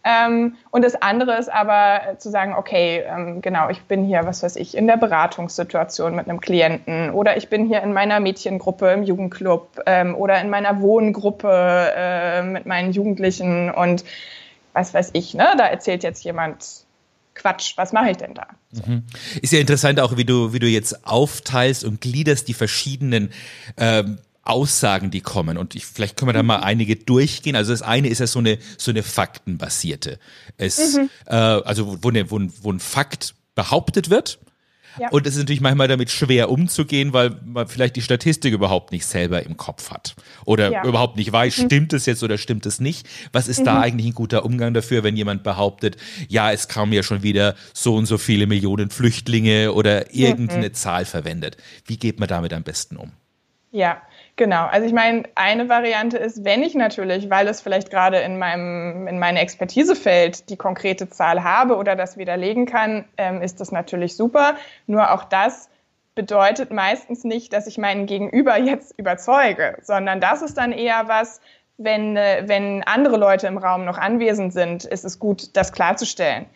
Ähm, 0.02 0.56
und 0.70 0.82
das 0.82 1.00
andere 1.00 1.36
ist 1.36 1.52
aber 1.52 2.18
zu 2.18 2.30
sagen, 2.30 2.54
okay, 2.54 3.04
ähm, 3.06 3.42
genau, 3.42 3.68
ich 3.68 3.82
bin 3.82 4.04
hier, 4.04 4.24
was 4.24 4.42
weiß 4.42 4.56
ich, 4.56 4.74
in 4.74 4.86
der 4.86 4.96
Beratungssituation 4.96 6.16
mit 6.16 6.28
einem 6.28 6.40
Klienten 6.40 7.10
oder 7.10 7.36
ich 7.36 7.48
bin 7.48 7.66
hier 7.66 7.82
in 7.82 7.92
meiner 7.92 8.18
Mädchengruppe 8.18 8.90
im 8.92 9.02
Jugendclub 9.02 9.80
ähm, 9.84 10.14
oder 10.14 10.40
in 10.40 10.48
meiner 10.48 10.80
Wohngruppe 10.80 11.92
äh, 11.94 12.42
mit 12.42 12.64
meinen 12.64 12.92
Jugendlichen 12.92 13.70
und 13.70 14.04
was 14.72 14.94
weiß 14.94 15.10
ich, 15.12 15.34
ne, 15.34 15.48
da 15.58 15.66
erzählt 15.66 16.02
jetzt 16.02 16.24
jemand 16.24 16.64
Quatsch, 17.34 17.72
was 17.76 17.92
mache 17.92 18.10
ich 18.10 18.16
denn 18.16 18.34
da? 18.34 18.48
Mhm. 18.86 19.04
Ist 19.40 19.52
ja 19.52 19.60
interessant 19.60 20.00
auch, 20.00 20.16
wie 20.16 20.24
du, 20.24 20.52
wie 20.52 20.58
du 20.58 20.66
jetzt 20.66 21.06
aufteilst 21.06 21.84
und 21.84 22.00
gliederst 22.00 22.48
die 22.48 22.54
verschiedenen 22.54 23.32
ähm, 23.76 24.18
Aussagen, 24.50 25.10
die 25.10 25.20
kommen. 25.20 25.56
Und 25.56 25.74
ich, 25.74 25.86
vielleicht 25.86 26.16
können 26.16 26.28
wir 26.28 26.32
da 26.32 26.42
mal 26.42 26.58
mhm. 26.58 26.64
einige 26.64 26.96
durchgehen. 26.96 27.56
Also 27.56 27.72
das 27.72 27.82
eine 27.82 28.08
ist 28.08 28.18
ja 28.18 28.26
so 28.26 28.40
eine, 28.40 28.58
so 28.76 28.90
eine 28.90 29.02
faktenbasierte. 29.02 30.18
Es, 30.56 30.96
mhm. 30.96 31.10
äh, 31.26 31.34
also 31.34 32.02
wo, 32.02 32.10
ne, 32.10 32.30
wo, 32.30 32.40
wo 32.62 32.72
ein 32.72 32.80
Fakt 32.80 33.34
behauptet 33.54 34.10
wird. 34.10 34.40
Ja. 34.98 35.08
Und 35.10 35.26
es 35.26 35.34
ist 35.34 35.40
natürlich 35.40 35.60
manchmal 35.60 35.88
damit 35.88 36.10
schwer 36.10 36.50
umzugehen, 36.50 37.12
weil 37.12 37.30
man 37.44 37.68
vielleicht 37.68 37.96
die 37.96 38.02
Statistik 38.02 38.52
überhaupt 38.52 38.90
nicht 38.92 39.06
selber 39.06 39.44
im 39.44 39.56
Kopf 39.56 39.90
hat. 39.90 40.16
Oder 40.44 40.72
ja. 40.72 40.84
überhaupt 40.84 41.16
nicht 41.16 41.32
weiß, 41.32 41.58
mhm. 41.58 41.66
stimmt 41.66 41.92
es 41.92 42.06
jetzt 42.06 42.22
oder 42.22 42.38
stimmt 42.38 42.66
es 42.66 42.80
nicht. 42.80 43.06
Was 43.32 43.46
ist 43.46 43.60
mhm. 43.60 43.64
da 43.66 43.80
eigentlich 43.80 44.08
ein 44.08 44.14
guter 44.14 44.44
Umgang 44.44 44.74
dafür, 44.74 45.04
wenn 45.04 45.16
jemand 45.16 45.42
behauptet, 45.42 45.96
ja, 46.28 46.50
es 46.50 46.68
kamen 46.68 46.92
ja 46.92 47.02
schon 47.02 47.22
wieder 47.22 47.54
so 47.72 47.94
und 47.94 48.06
so 48.06 48.18
viele 48.18 48.46
Millionen 48.46 48.90
Flüchtlinge 48.90 49.72
oder 49.72 50.12
irgendeine 50.14 50.68
mhm. 50.68 50.74
Zahl 50.74 51.04
verwendet. 51.04 51.56
Wie 51.86 51.96
geht 51.96 52.18
man 52.18 52.28
damit 52.28 52.52
am 52.52 52.64
besten 52.64 52.96
um? 52.96 53.12
Ja, 53.72 54.02
Genau, 54.40 54.64
also 54.64 54.86
ich 54.86 54.94
meine, 54.94 55.24
eine 55.34 55.68
Variante 55.68 56.16
ist, 56.16 56.46
wenn 56.46 56.62
ich 56.62 56.74
natürlich, 56.74 57.28
weil 57.28 57.46
es 57.46 57.60
vielleicht 57.60 57.90
gerade 57.90 58.20
in 58.20 58.38
meinem 58.38 59.06
in 59.06 59.18
meine 59.18 59.38
Expertise 59.38 59.94
fällt, 59.94 60.48
die 60.48 60.56
konkrete 60.56 61.10
Zahl 61.10 61.44
habe 61.44 61.76
oder 61.76 61.94
das 61.94 62.16
widerlegen 62.16 62.64
kann, 62.64 63.04
ähm, 63.18 63.42
ist 63.42 63.60
das 63.60 63.70
natürlich 63.70 64.16
super. 64.16 64.54
Nur 64.86 65.12
auch 65.12 65.24
das 65.24 65.68
bedeutet 66.14 66.70
meistens 66.70 67.22
nicht, 67.22 67.52
dass 67.52 67.66
ich 67.66 67.76
meinen 67.76 68.06
Gegenüber 68.06 68.58
jetzt 68.58 68.98
überzeuge, 68.98 69.76
sondern 69.82 70.22
das 70.22 70.40
ist 70.40 70.56
dann 70.56 70.72
eher 70.72 71.06
was, 71.06 71.42
wenn, 71.76 72.16
äh, 72.16 72.44
wenn 72.46 72.82
andere 72.84 73.18
Leute 73.18 73.46
im 73.46 73.58
Raum 73.58 73.84
noch 73.84 73.98
anwesend 73.98 74.54
sind, 74.54 74.86
ist 74.86 75.04
es 75.04 75.18
gut, 75.18 75.54
das 75.54 75.70
klarzustellen. 75.70 76.46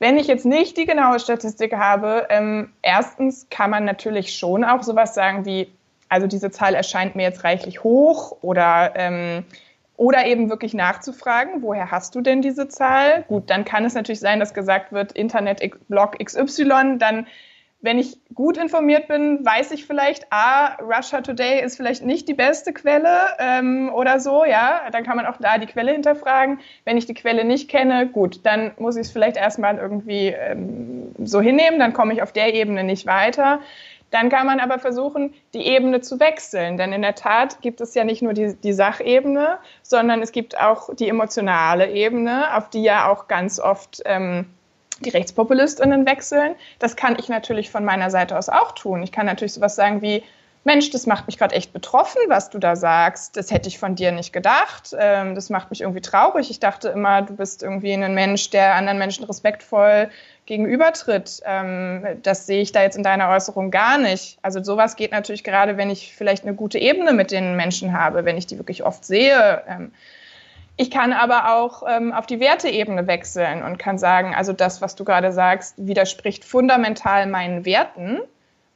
Wenn 0.00 0.16
ich 0.16 0.26
jetzt 0.26 0.44
nicht 0.44 0.76
die 0.76 0.86
genaue 0.86 1.20
Statistik 1.20 1.72
habe, 1.76 2.26
ähm, 2.30 2.72
erstens 2.82 3.46
kann 3.48 3.70
man 3.70 3.84
natürlich 3.84 4.34
schon 4.34 4.64
auch 4.64 4.82
sowas 4.82 5.14
sagen 5.14 5.44
wie, 5.44 5.72
also 6.12 6.26
diese 6.26 6.50
Zahl 6.50 6.74
erscheint 6.74 7.16
mir 7.16 7.22
jetzt 7.22 7.42
reichlich 7.42 7.82
hoch 7.82 8.36
oder 8.42 8.92
ähm, 8.96 9.44
oder 9.96 10.26
eben 10.26 10.50
wirklich 10.50 10.74
nachzufragen, 10.74 11.62
woher 11.62 11.90
hast 11.90 12.14
du 12.14 12.22
denn 12.22 12.42
diese 12.42 12.66
Zahl? 12.68 13.24
Gut, 13.28 13.50
dann 13.50 13.64
kann 13.64 13.84
es 13.84 13.94
natürlich 13.94 14.20
sein, 14.20 14.40
dass 14.40 14.52
gesagt 14.52 14.92
wird, 14.92 15.12
Internet-Blog 15.12 16.18
XY, 16.18 16.98
dann 16.98 17.26
wenn 17.82 17.98
ich 17.98 18.16
gut 18.32 18.56
informiert 18.56 19.08
bin, 19.08 19.44
weiß 19.44 19.72
ich 19.72 19.86
vielleicht, 19.86 20.26
ah, 20.30 20.76
Russia 20.80 21.20
Today 21.20 21.64
ist 21.64 21.76
vielleicht 21.76 22.04
nicht 22.04 22.28
die 22.28 22.34
beste 22.34 22.72
Quelle 22.72 23.18
ähm, 23.40 23.90
oder 23.92 24.20
so, 24.20 24.44
ja, 24.44 24.82
dann 24.92 25.02
kann 25.02 25.16
man 25.16 25.26
auch 25.26 25.36
da 25.38 25.58
die 25.58 25.66
Quelle 25.66 25.90
hinterfragen. 25.92 26.60
Wenn 26.84 26.96
ich 26.96 27.06
die 27.06 27.14
Quelle 27.14 27.44
nicht 27.44 27.68
kenne, 27.68 28.06
gut, 28.06 28.46
dann 28.46 28.70
muss 28.78 28.94
ich 28.94 29.02
es 29.02 29.10
vielleicht 29.10 29.36
erstmal 29.36 29.78
irgendwie 29.78 30.28
ähm, 30.28 31.12
so 31.24 31.40
hinnehmen, 31.40 31.80
dann 31.80 31.92
komme 31.92 32.14
ich 32.14 32.22
auf 32.22 32.32
der 32.32 32.54
Ebene 32.54 32.84
nicht 32.84 33.06
weiter. 33.06 33.60
Dann 34.12 34.28
kann 34.28 34.46
man 34.46 34.60
aber 34.60 34.78
versuchen, 34.78 35.34
die 35.54 35.66
Ebene 35.66 36.02
zu 36.02 36.20
wechseln. 36.20 36.76
Denn 36.76 36.92
in 36.92 37.02
der 37.02 37.14
Tat 37.14 37.62
gibt 37.62 37.80
es 37.80 37.94
ja 37.94 38.04
nicht 38.04 38.22
nur 38.22 38.34
die, 38.34 38.54
die 38.54 38.74
Sachebene, 38.74 39.58
sondern 39.82 40.20
es 40.22 40.32
gibt 40.32 40.60
auch 40.60 40.94
die 40.94 41.08
emotionale 41.08 41.90
Ebene, 41.90 42.54
auf 42.54 42.68
die 42.68 42.82
ja 42.82 43.10
auch 43.10 43.26
ganz 43.26 43.58
oft 43.58 44.02
ähm, 44.04 44.46
die 45.00 45.08
Rechtspopulistinnen 45.08 46.06
wechseln. 46.06 46.54
Das 46.78 46.94
kann 46.94 47.16
ich 47.18 47.30
natürlich 47.30 47.70
von 47.70 47.86
meiner 47.86 48.10
Seite 48.10 48.36
aus 48.36 48.50
auch 48.50 48.72
tun. 48.72 49.02
Ich 49.02 49.12
kann 49.12 49.24
natürlich 49.24 49.54
sowas 49.54 49.76
sagen 49.76 50.02
wie, 50.02 50.22
Mensch, 50.64 50.90
das 50.90 51.06
macht 51.06 51.26
mich 51.26 51.38
gerade 51.38 51.56
echt 51.56 51.72
betroffen, 51.72 52.20
was 52.28 52.50
du 52.50 52.58
da 52.58 52.76
sagst. 52.76 53.36
Das 53.36 53.50
hätte 53.50 53.68
ich 53.68 53.78
von 53.78 53.96
dir 53.96 54.12
nicht 54.12 54.32
gedacht. 54.32 54.94
Ähm, 54.96 55.34
das 55.34 55.50
macht 55.50 55.70
mich 55.70 55.80
irgendwie 55.80 56.02
traurig. 56.02 56.50
Ich 56.50 56.60
dachte 56.60 56.90
immer, 56.90 57.22
du 57.22 57.34
bist 57.34 57.62
irgendwie 57.62 57.94
ein 57.94 58.14
Mensch, 58.14 58.50
der 58.50 58.76
anderen 58.76 58.98
Menschen 58.98 59.24
respektvoll 59.24 60.10
gegenübertritt. 60.46 61.40
Ähm, 61.44 62.04
das 62.22 62.46
sehe 62.46 62.62
ich 62.62 62.72
da 62.72 62.82
jetzt 62.82 62.96
in 62.96 63.02
deiner 63.02 63.28
Äußerung 63.30 63.70
gar 63.70 63.98
nicht. 63.98 64.38
Also 64.42 64.62
sowas 64.62 64.96
geht 64.96 65.12
natürlich 65.12 65.44
gerade, 65.44 65.76
wenn 65.76 65.90
ich 65.90 66.14
vielleicht 66.14 66.44
eine 66.44 66.54
gute 66.54 66.78
Ebene 66.78 67.12
mit 67.12 67.30
den 67.30 67.56
Menschen 67.56 67.92
habe, 67.92 68.24
wenn 68.24 68.36
ich 68.36 68.46
die 68.46 68.58
wirklich 68.58 68.84
oft 68.84 69.04
sehe. 69.04 69.62
Ähm, 69.68 69.92
ich 70.76 70.90
kann 70.90 71.12
aber 71.12 71.54
auch 71.54 71.82
ähm, 71.86 72.12
auf 72.12 72.26
die 72.26 72.40
Werteebene 72.40 73.06
wechseln 73.06 73.62
und 73.62 73.78
kann 73.78 73.98
sagen, 73.98 74.34
also 74.34 74.52
das, 74.52 74.80
was 74.80 74.96
du 74.96 75.04
gerade 75.04 75.32
sagst, 75.32 75.74
widerspricht 75.76 76.44
fundamental 76.44 77.26
meinen 77.26 77.64
Werten. 77.64 78.20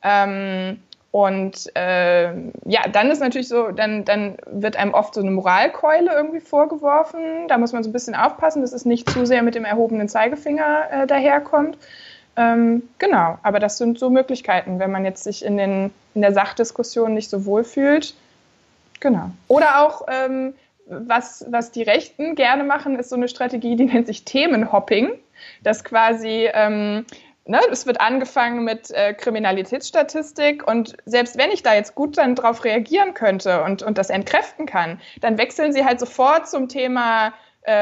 Ähm, 0.03 0.83
und 1.17 1.75
äh, 1.75 2.27
ja, 2.67 2.89
dann 2.93 3.11
ist 3.11 3.21
natürlich 3.21 3.49
so, 3.49 3.69
dann, 3.71 4.05
dann 4.05 4.37
wird 4.51 4.77
einem 4.77 4.93
oft 4.93 5.15
so 5.15 5.23
eine 5.23 5.31
Moralkeule 5.31 6.13
irgendwie 6.13 6.41
vorgeworfen. 6.41 7.49
Da 7.49 7.57
muss 7.57 7.73
man 7.73 7.83
so 7.83 7.89
ein 7.89 7.95
bisschen 7.95 8.15
aufpassen, 8.15 8.61
dass 8.61 8.75
es 8.75 8.85
nicht 8.85 9.09
zu 9.09 9.25
sehr 9.25 9.43
mit 9.43 9.55
dem 9.55 9.65
erhobenen 9.65 10.11
Zeigefinger 10.11 10.91
äh, 10.91 11.07
daherkommt. 11.07 11.79
Ähm, 12.37 12.83
genau, 12.99 13.39
aber 13.43 13.61
das 13.61 13.79
sind 13.79 13.99
so 13.99 14.11
Möglichkeiten, 14.11 14.79
wenn 14.79 14.91
man 14.91 15.07
jetzt 15.07 15.25
sich 15.25 15.43
in, 15.43 15.57
den, 15.57 15.91
in 16.15 16.21
der 16.21 16.35
Sachdiskussion 16.35 17.15
nicht 17.15 17.31
so 17.31 17.47
wohl 17.47 17.65
fühlt. 17.65 18.15
Genau. 19.01 19.31
Oder 19.49 19.87
auch, 19.87 20.03
ähm, 20.13 20.53
was, 20.85 21.47
was 21.49 21.71
die 21.71 21.83
Rechten 21.83 22.35
gerne 22.35 22.63
machen, 22.63 22.99
ist 22.99 23.09
so 23.09 23.17
eine 23.17 23.29
Strategie, 23.29 23.77
die 23.77 23.87
nennt 23.87 24.07
sich 24.07 24.27
Themenhopping. 24.27 25.13
Dass 25.63 25.83
quasi 25.83 26.51
ähm, 26.53 27.07
ne, 27.47 27.61
es 27.71 27.87
wird 27.87 28.01
angefangen 28.01 28.65
mit 28.65 28.91
äh, 28.91 29.15
Kriminalitätsstatistik 29.15 30.67
und 30.67 30.97
selbst 31.05 31.39
wenn 31.39 31.51
ich 31.51 31.63
da 31.63 31.75
jetzt 31.75 31.95
gut 31.95 32.19
dann 32.19 32.35
drauf 32.35 32.65
reagieren 32.65 33.15
könnte 33.15 33.63
und, 33.63 33.83
und 33.83 33.99
das 33.99 34.11
entkräften 34.11 34.67
kann, 34.67 35.01
dann 35.21 35.39
wechseln 35.39 35.73
sie 35.73 35.85
halt 35.85 36.01
sofort 36.01 36.49
zum 36.49 36.69
Thema 36.69 37.33
äh, 37.67 37.73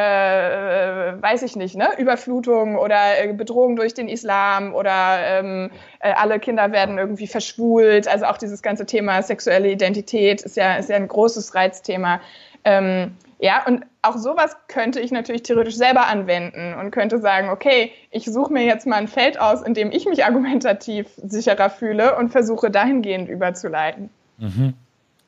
weiß 1.21 1.43
ich 1.43 1.57
nicht, 1.57 1.77
ne? 1.77 1.91
Überflutung 1.99 2.77
oder 2.77 3.23
äh, 3.23 3.35
Bedrohung 3.35 3.77
durch 3.77 3.93
den 3.93 4.09
Islam 4.09 4.75
oder 4.75 5.19
ähm, 5.21 5.71
äh, 6.01 6.11
alle 6.15 6.41
Kinder 6.41 6.73
werden 6.73 6.97
irgendwie 6.97 7.27
verschwult. 7.27 8.09
Also 8.09 8.25
auch 8.25 8.39
dieses 8.39 8.63
ganze 8.63 8.87
Thema 8.87 9.23
sexuelle 9.23 9.71
Identität 9.71 10.41
ist 10.41 10.57
ja, 10.57 10.77
ist 10.77 10.89
ja 10.89 10.97
ein 10.97 11.07
großes 11.07 11.55
Reizthema. 11.55 12.23
Ähm, 12.65 13.15
ja, 13.39 13.67
und 13.67 13.85
auch 14.03 14.17
sowas 14.17 14.57
könnte 14.69 15.01
ich 15.01 15.11
natürlich 15.11 15.43
theoretisch 15.43 15.77
selber 15.77 16.07
anwenden 16.07 16.75
und 16.75 16.91
könnte 16.91 17.21
sagen, 17.21 17.49
okay, 17.49 17.93
ich 18.11 18.25
suche 18.27 18.53
mir 18.53 18.65
jetzt 18.65 18.87
mal 18.87 18.97
ein 18.97 19.09
Feld 19.09 19.41
aus, 19.41 19.63
in 19.63 19.75
dem 19.75 19.91
ich 19.91 20.07
mich 20.07 20.25
argumentativ 20.25 21.07
sicherer 21.17 21.71
fühle 21.71 22.17
und 22.17 22.31
versuche 22.31 22.71
dahingehend 22.71 23.29
überzuleiten. 23.29 24.11
Mhm. 24.39 24.75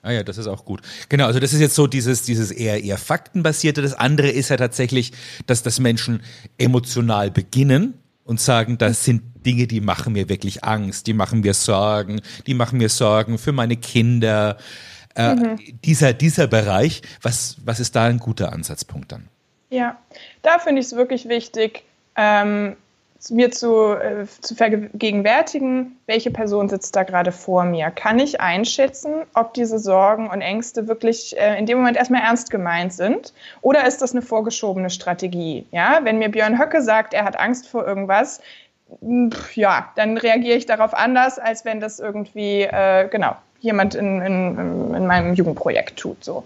Ah 0.02 0.12
ja, 0.12 0.22
das 0.22 0.38
ist 0.38 0.46
auch 0.46 0.64
gut. 0.64 0.82
Genau, 1.08 1.26
also 1.26 1.40
das 1.40 1.52
ist 1.52 1.60
jetzt 1.60 1.74
so 1.74 1.88
dieses, 1.88 2.22
dieses 2.22 2.52
eher, 2.52 2.84
eher 2.84 2.96
faktenbasierte. 2.96 3.82
Das 3.82 3.94
andere 3.94 4.28
ist 4.28 4.50
ja 4.50 4.56
tatsächlich, 4.56 5.12
dass 5.46 5.64
das 5.64 5.80
Menschen 5.80 6.22
emotional 6.58 7.32
beginnen 7.32 7.94
und 8.22 8.40
sagen, 8.40 8.78
das 8.78 9.04
sind 9.04 9.22
Dinge, 9.44 9.66
die 9.66 9.80
machen 9.80 10.12
mir 10.12 10.28
wirklich 10.28 10.62
Angst, 10.64 11.08
die 11.08 11.12
machen 11.12 11.40
mir 11.40 11.54
Sorgen, 11.54 12.20
die 12.46 12.54
machen 12.54 12.78
mir 12.78 12.88
Sorgen 12.88 13.38
für 13.38 13.52
meine 13.52 13.76
Kinder. 13.76 14.58
Äh, 15.16 15.34
mhm. 15.34 15.58
dieser, 15.84 16.12
dieser 16.12 16.46
Bereich, 16.46 17.02
was, 17.22 17.56
was 17.64 17.80
ist 17.80 17.96
da 17.96 18.04
ein 18.04 18.18
guter 18.18 18.52
Ansatzpunkt 18.52 19.12
dann? 19.12 19.28
Ja, 19.70 19.96
da 20.42 20.58
finde 20.58 20.80
ich 20.80 20.86
es 20.86 20.96
wirklich 20.96 21.28
wichtig, 21.28 21.84
ähm, 22.16 22.76
mir 23.30 23.50
zu, 23.50 23.94
äh, 23.94 24.26
zu 24.40 24.54
vergegenwärtigen, 24.54 25.98
welche 26.06 26.30
Person 26.30 26.68
sitzt 26.68 26.94
da 26.94 27.02
gerade 27.02 27.32
vor 27.32 27.64
mir. 27.64 27.90
Kann 27.90 28.18
ich 28.18 28.40
einschätzen, 28.40 29.24
ob 29.34 29.54
diese 29.54 29.78
Sorgen 29.78 30.28
und 30.28 30.40
Ängste 30.40 30.86
wirklich 30.86 31.36
äh, 31.38 31.58
in 31.58 31.66
dem 31.66 31.78
Moment 31.78 31.96
erstmal 31.96 32.22
ernst 32.22 32.50
gemeint 32.50 32.92
sind 32.92 33.32
oder 33.62 33.86
ist 33.86 34.02
das 34.02 34.12
eine 34.12 34.22
vorgeschobene 34.22 34.90
Strategie? 34.90 35.66
Ja, 35.72 36.00
wenn 36.04 36.18
mir 36.18 36.28
Björn 36.28 36.58
Höcke 36.58 36.82
sagt, 36.82 37.14
er 37.14 37.24
hat 37.24 37.38
Angst 37.38 37.66
vor 37.68 37.86
irgendwas, 37.86 38.40
ja, 39.54 39.90
dann 39.96 40.16
reagiere 40.16 40.56
ich 40.56 40.66
darauf 40.66 40.94
anders, 40.94 41.38
als 41.38 41.64
wenn 41.64 41.80
das 41.80 41.98
irgendwie, 41.98 42.62
äh, 42.62 43.08
genau, 43.08 43.36
jemand 43.60 43.94
in, 43.94 44.20
in, 44.22 44.94
in 44.94 45.06
meinem 45.06 45.34
Jugendprojekt 45.34 45.98
tut. 45.98 46.24
So. 46.24 46.44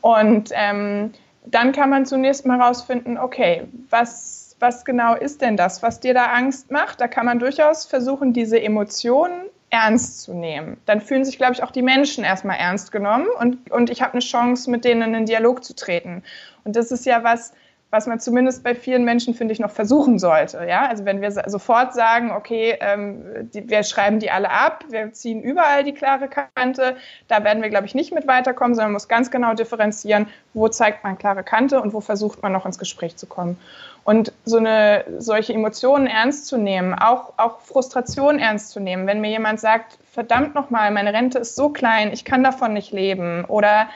Und 0.00 0.50
ähm, 0.52 1.12
dann 1.46 1.72
kann 1.72 1.90
man 1.90 2.06
zunächst 2.06 2.46
mal 2.46 2.60
rausfinden, 2.60 3.18
okay, 3.18 3.64
was 3.88 4.40
was 4.60 4.84
genau 4.84 5.14
ist 5.14 5.40
denn 5.40 5.56
das, 5.56 5.82
was 5.82 6.00
dir 6.00 6.14
da 6.14 6.26
Angst 6.26 6.70
macht? 6.70 7.00
Da 7.00 7.08
kann 7.08 7.26
man 7.26 7.38
durchaus 7.38 7.86
versuchen, 7.86 8.32
diese 8.32 8.60
Emotionen 8.60 9.46
ernst 9.70 10.22
zu 10.22 10.34
nehmen. 10.34 10.76
Dann 10.84 11.00
fühlen 11.00 11.24
sich, 11.24 11.38
glaube 11.38 11.54
ich, 11.54 11.62
auch 11.62 11.70
die 11.70 11.82
Menschen 11.82 12.24
erstmal 12.24 12.58
ernst 12.58 12.92
genommen 12.92 13.26
und, 13.38 13.70
und 13.70 13.88
ich 13.88 14.02
habe 14.02 14.12
eine 14.12 14.20
Chance, 14.20 14.70
mit 14.70 14.84
denen 14.84 15.02
in 15.02 15.14
einen 15.14 15.26
Dialog 15.26 15.64
zu 15.64 15.74
treten. 15.74 16.22
Und 16.64 16.76
das 16.76 16.90
ist 16.90 17.06
ja 17.06 17.24
was, 17.24 17.52
was 17.90 18.06
man 18.06 18.20
zumindest 18.20 18.62
bei 18.62 18.74
vielen 18.74 19.04
Menschen, 19.04 19.34
finde 19.34 19.52
ich, 19.52 19.58
noch 19.58 19.70
versuchen 19.70 20.18
sollte. 20.18 20.64
Ja? 20.68 20.86
Also 20.86 21.04
wenn 21.04 21.20
wir 21.20 21.30
sofort 21.30 21.92
sagen, 21.92 22.30
okay, 22.30 22.76
ähm, 22.80 23.50
die, 23.52 23.68
wir 23.68 23.82
schreiben 23.82 24.20
die 24.20 24.30
alle 24.30 24.50
ab, 24.50 24.84
wir 24.90 25.12
ziehen 25.12 25.42
überall 25.42 25.82
die 25.82 25.92
klare 25.92 26.28
Kante, 26.28 26.96
da 27.26 27.42
werden 27.42 27.62
wir, 27.62 27.68
glaube 27.68 27.86
ich, 27.86 27.94
nicht 27.94 28.14
mit 28.14 28.28
weiterkommen, 28.28 28.74
sondern 28.74 28.92
man 28.92 28.94
muss 28.94 29.08
ganz 29.08 29.30
genau 29.30 29.54
differenzieren, 29.54 30.28
wo 30.54 30.68
zeigt 30.68 31.02
man 31.02 31.18
klare 31.18 31.42
Kante 31.42 31.80
und 31.80 31.92
wo 31.92 32.00
versucht 32.00 32.42
man 32.42 32.52
noch 32.52 32.64
ins 32.64 32.78
Gespräch 32.78 33.16
zu 33.16 33.26
kommen. 33.26 33.58
Und 34.04 34.32
so 34.44 34.58
eine, 34.58 35.04
solche 35.18 35.52
Emotionen 35.52 36.06
ernst 36.06 36.46
zu 36.46 36.56
nehmen, 36.56 36.94
auch, 36.94 37.34
auch 37.36 37.60
Frustration 37.60 38.38
ernst 38.38 38.70
zu 38.70 38.80
nehmen, 38.80 39.06
wenn 39.06 39.20
mir 39.20 39.30
jemand 39.30 39.60
sagt, 39.60 39.98
verdammt 40.10 40.54
nochmal, 40.54 40.90
meine 40.90 41.12
Rente 41.12 41.40
ist 41.40 41.54
so 41.54 41.68
klein, 41.68 42.12
ich 42.12 42.24
kann 42.24 42.42
davon 42.42 42.72
nicht 42.72 42.92
leben 42.92 43.44
oder 43.46 43.88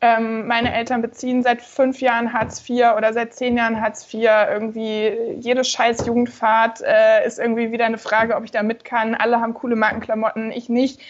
ähm, 0.00 0.46
meine 0.46 0.72
Eltern 0.72 1.02
beziehen 1.02 1.42
seit 1.42 1.60
fünf 1.60 2.00
Jahren 2.00 2.32
Hartz 2.32 2.68
IV 2.68 2.96
oder 2.96 3.12
seit 3.12 3.34
zehn 3.34 3.56
Jahren 3.56 3.80
Hartz 3.80 4.12
IV. 4.12 4.30
Irgendwie 4.50 5.12
jede 5.40 5.64
scheiß 5.64 6.06
Jugendfahrt 6.06 6.80
äh, 6.82 7.26
ist 7.26 7.38
irgendwie 7.38 7.72
wieder 7.72 7.86
eine 7.86 7.98
Frage, 7.98 8.36
ob 8.36 8.44
ich 8.44 8.52
da 8.52 8.62
mit 8.62 8.84
kann. 8.84 9.14
Alle 9.14 9.40
haben 9.40 9.54
coole 9.54 9.74
Markenklamotten, 9.74 10.52
ich 10.52 10.68
nicht. 10.68 11.00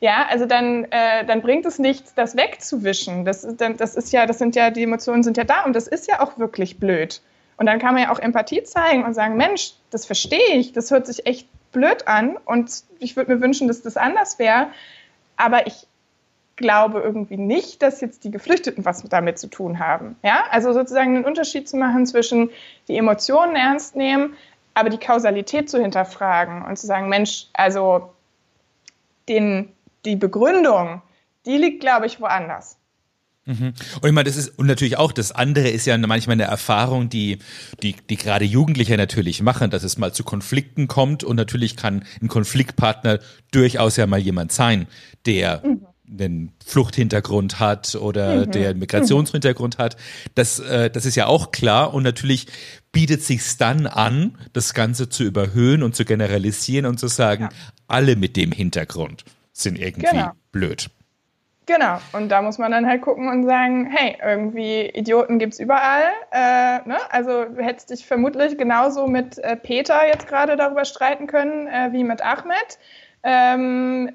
Ja, 0.00 0.26
also 0.30 0.46
dann, 0.46 0.84
äh, 0.84 1.26
dann 1.26 1.42
bringt 1.42 1.66
es 1.66 1.78
nichts, 1.78 2.14
das 2.14 2.36
wegzuwischen. 2.36 3.24
Das, 3.24 3.46
das 3.56 3.96
ist 3.96 4.12
ja, 4.12 4.26
das 4.26 4.38
sind 4.38 4.54
ja, 4.56 4.70
die 4.70 4.84
Emotionen 4.84 5.22
sind 5.22 5.36
ja 5.36 5.44
da 5.44 5.64
und 5.64 5.74
das 5.74 5.88
ist 5.88 6.08
ja 6.08 6.20
auch 6.20 6.38
wirklich 6.38 6.78
blöd. 6.78 7.20
Und 7.56 7.66
dann 7.66 7.80
kann 7.80 7.94
man 7.94 8.04
ja 8.04 8.12
auch 8.12 8.20
Empathie 8.20 8.62
zeigen 8.62 9.04
und 9.04 9.14
sagen, 9.14 9.36
Mensch, 9.36 9.72
das 9.90 10.06
verstehe 10.06 10.54
ich, 10.54 10.72
das 10.72 10.90
hört 10.92 11.06
sich 11.06 11.26
echt 11.26 11.48
blöd 11.72 12.06
an 12.06 12.36
und 12.44 12.70
ich 13.00 13.16
würde 13.16 13.34
mir 13.34 13.40
wünschen, 13.42 13.66
dass 13.68 13.82
das 13.82 13.96
anders 13.96 14.38
wäre. 14.38 14.68
Aber 15.36 15.66
ich 15.66 15.88
glaube 16.58 17.00
irgendwie 17.00 17.38
nicht, 17.38 17.80
dass 17.80 18.02
jetzt 18.02 18.24
die 18.24 18.30
Geflüchteten 18.30 18.84
was 18.84 19.02
damit 19.04 19.38
zu 19.38 19.48
tun 19.48 19.78
haben. 19.78 20.16
Ja, 20.22 20.44
also 20.50 20.72
sozusagen 20.74 21.16
einen 21.16 21.24
Unterschied 21.24 21.68
zu 21.68 21.78
machen 21.78 22.04
zwischen 22.04 22.50
die 22.88 22.98
Emotionen 22.98 23.56
ernst 23.56 23.96
nehmen, 23.96 24.34
aber 24.74 24.90
die 24.90 24.98
Kausalität 24.98 25.70
zu 25.70 25.80
hinterfragen 25.80 26.62
und 26.62 26.78
zu 26.78 26.86
sagen, 26.86 27.08
Mensch, 27.08 27.46
also 27.54 28.12
den, 29.28 29.70
die 30.04 30.16
Begründung, 30.16 31.00
die 31.46 31.56
liegt, 31.56 31.80
glaube 31.80 32.06
ich, 32.06 32.20
woanders. 32.20 32.76
Mhm. 33.46 33.72
Und 34.02 34.06
ich 34.06 34.12
meine, 34.12 34.24
das 34.24 34.36
ist, 34.36 34.58
und 34.58 34.66
natürlich 34.66 34.98
auch, 34.98 35.12
das 35.12 35.32
andere 35.32 35.68
ist 35.68 35.86
ja 35.86 35.96
manchmal 35.96 36.34
eine 36.34 36.44
Erfahrung, 36.44 37.08
die, 37.08 37.38
die, 37.82 37.96
die 38.10 38.16
gerade 38.16 38.44
Jugendliche 38.44 38.96
natürlich 38.96 39.42
machen, 39.42 39.70
dass 39.70 39.84
es 39.84 39.96
mal 39.96 40.12
zu 40.12 40.22
Konflikten 40.22 40.86
kommt 40.86 41.24
und 41.24 41.36
natürlich 41.36 41.76
kann 41.76 42.04
ein 42.20 42.28
Konfliktpartner 42.28 43.20
durchaus 43.50 43.96
ja 43.96 44.06
mal 44.06 44.20
jemand 44.20 44.52
sein, 44.52 44.86
der 45.24 45.62
mhm 45.64 45.87
einen 46.10 46.52
Fluchthintergrund 46.64 47.60
hat 47.60 47.94
oder 47.94 48.46
mhm. 48.46 48.50
der 48.50 48.70
einen 48.70 48.78
Migrationshintergrund 48.78 49.78
hat. 49.78 49.96
Das, 50.34 50.58
äh, 50.60 50.90
das 50.90 51.06
ist 51.06 51.16
ja 51.16 51.26
auch 51.26 51.50
klar 51.50 51.94
und 51.94 52.02
natürlich 52.02 52.46
bietet 52.92 53.22
sich 53.22 53.56
dann 53.58 53.86
an, 53.86 54.38
das 54.52 54.74
Ganze 54.74 55.08
zu 55.08 55.24
überhöhen 55.24 55.82
und 55.82 55.94
zu 55.94 56.04
generalisieren 56.04 56.86
und 56.86 56.98
zu 56.98 57.08
sagen, 57.08 57.44
ja. 57.44 57.48
alle 57.86 58.16
mit 58.16 58.36
dem 58.36 58.52
Hintergrund 58.52 59.24
sind 59.52 59.78
irgendwie 59.78 60.06
genau. 60.10 60.32
blöd. 60.52 60.90
Genau, 61.68 61.98
und 62.14 62.30
da 62.30 62.40
muss 62.40 62.56
man 62.56 62.70
dann 62.70 62.86
halt 62.86 63.02
gucken 63.02 63.28
und 63.28 63.44
sagen, 63.44 63.90
hey, 63.90 64.16
irgendwie 64.24 64.86
Idioten 64.86 65.38
gibt's 65.38 65.60
überall. 65.60 66.04
Äh, 66.32 66.78
ne? 66.88 66.96
Also 67.10 67.44
du 67.44 67.62
hättest 67.62 67.90
dich 67.90 68.06
vermutlich 68.06 68.56
genauso 68.56 69.06
mit 69.06 69.36
äh, 69.38 69.54
Peter 69.54 70.06
jetzt 70.06 70.26
gerade 70.26 70.56
darüber 70.56 70.86
streiten 70.86 71.26
können 71.26 71.66
äh, 71.66 71.92
wie 71.92 72.04
mit 72.04 72.22
Ahmed. 72.22 72.78
Ähm, 73.22 74.12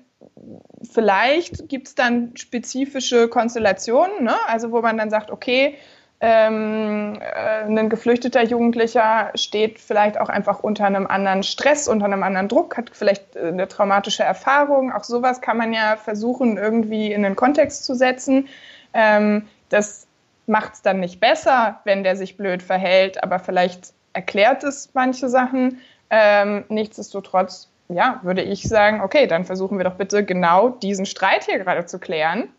vielleicht 0.91 1.69
gibt's 1.69 1.95
dann 1.95 2.35
spezifische 2.35 3.27
Konstellationen, 3.27 4.23
ne? 4.23 4.35
also 4.47 4.71
wo 4.71 4.81
man 4.81 4.97
dann 4.97 5.09
sagt, 5.09 5.31
okay, 5.31 5.77
ähm, 6.25 7.19
äh, 7.19 7.65
ein 7.65 7.89
geflüchteter 7.89 8.43
Jugendlicher 8.43 9.31
steht 9.35 9.77
vielleicht 9.77 10.17
auch 10.17 10.29
einfach 10.29 10.61
unter 10.61 10.85
einem 10.85 11.05
anderen 11.05 11.43
Stress, 11.43 11.89
unter 11.89 12.05
einem 12.05 12.23
anderen 12.23 12.47
Druck, 12.47 12.77
hat 12.77 12.91
vielleicht 12.93 13.35
äh, 13.35 13.47
eine 13.47 13.67
traumatische 13.67 14.23
Erfahrung. 14.23 14.93
Auch 14.93 15.03
sowas 15.03 15.41
kann 15.41 15.57
man 15.57 15.73
ja 15.73 15.97
versuchen, 15.97 16.57
irgendwie 16.57 17.11
in 17.11 17.23
den 17.23 17.35
Kontext 17.35 17.83
zu 17.83 17.93
setzen. 17.93 18.47
Ähm, 18.93 19.49
das 19.67 20.07
macht 20.47 20.75
es 20.75 20.81
dann 20.81 21.01
nicht 21.01 21.19
besser, 21.19 21.81
wenn 21.83 22.05
der 22.05 22.15
sich 22.15 22.37
blöd 22.37 22.63
verhält, 22.63 23.21
aber 23.21 23.39
vielleicht 23.39 23.93
erklärt 24.13 24.63
es 24.63 24.91
manche 24.93 25.27
Sachen. 25.27 25.81
Ähm, 26.09 26.63
nichtsdestotrotz, 26.69 27.69
ja, 27.89 28.19
würde 28.23 28.41
ich 28.41 28.63
sagen, 28.63 29.01
okay, 29.01 29.27
dann 29.27 29.45
versuchen 29.45 29.77
wir 29.77 29.83
doch 29.83 29.95
bitte 29.95 30.23
genau 30.23 30.69
diesen 30.69 31.05
Streit 31.05 31.45
hier 31.45 31.59
gerade 31.59 31.85
zu 31.85 31.99
klären 31.99 32.49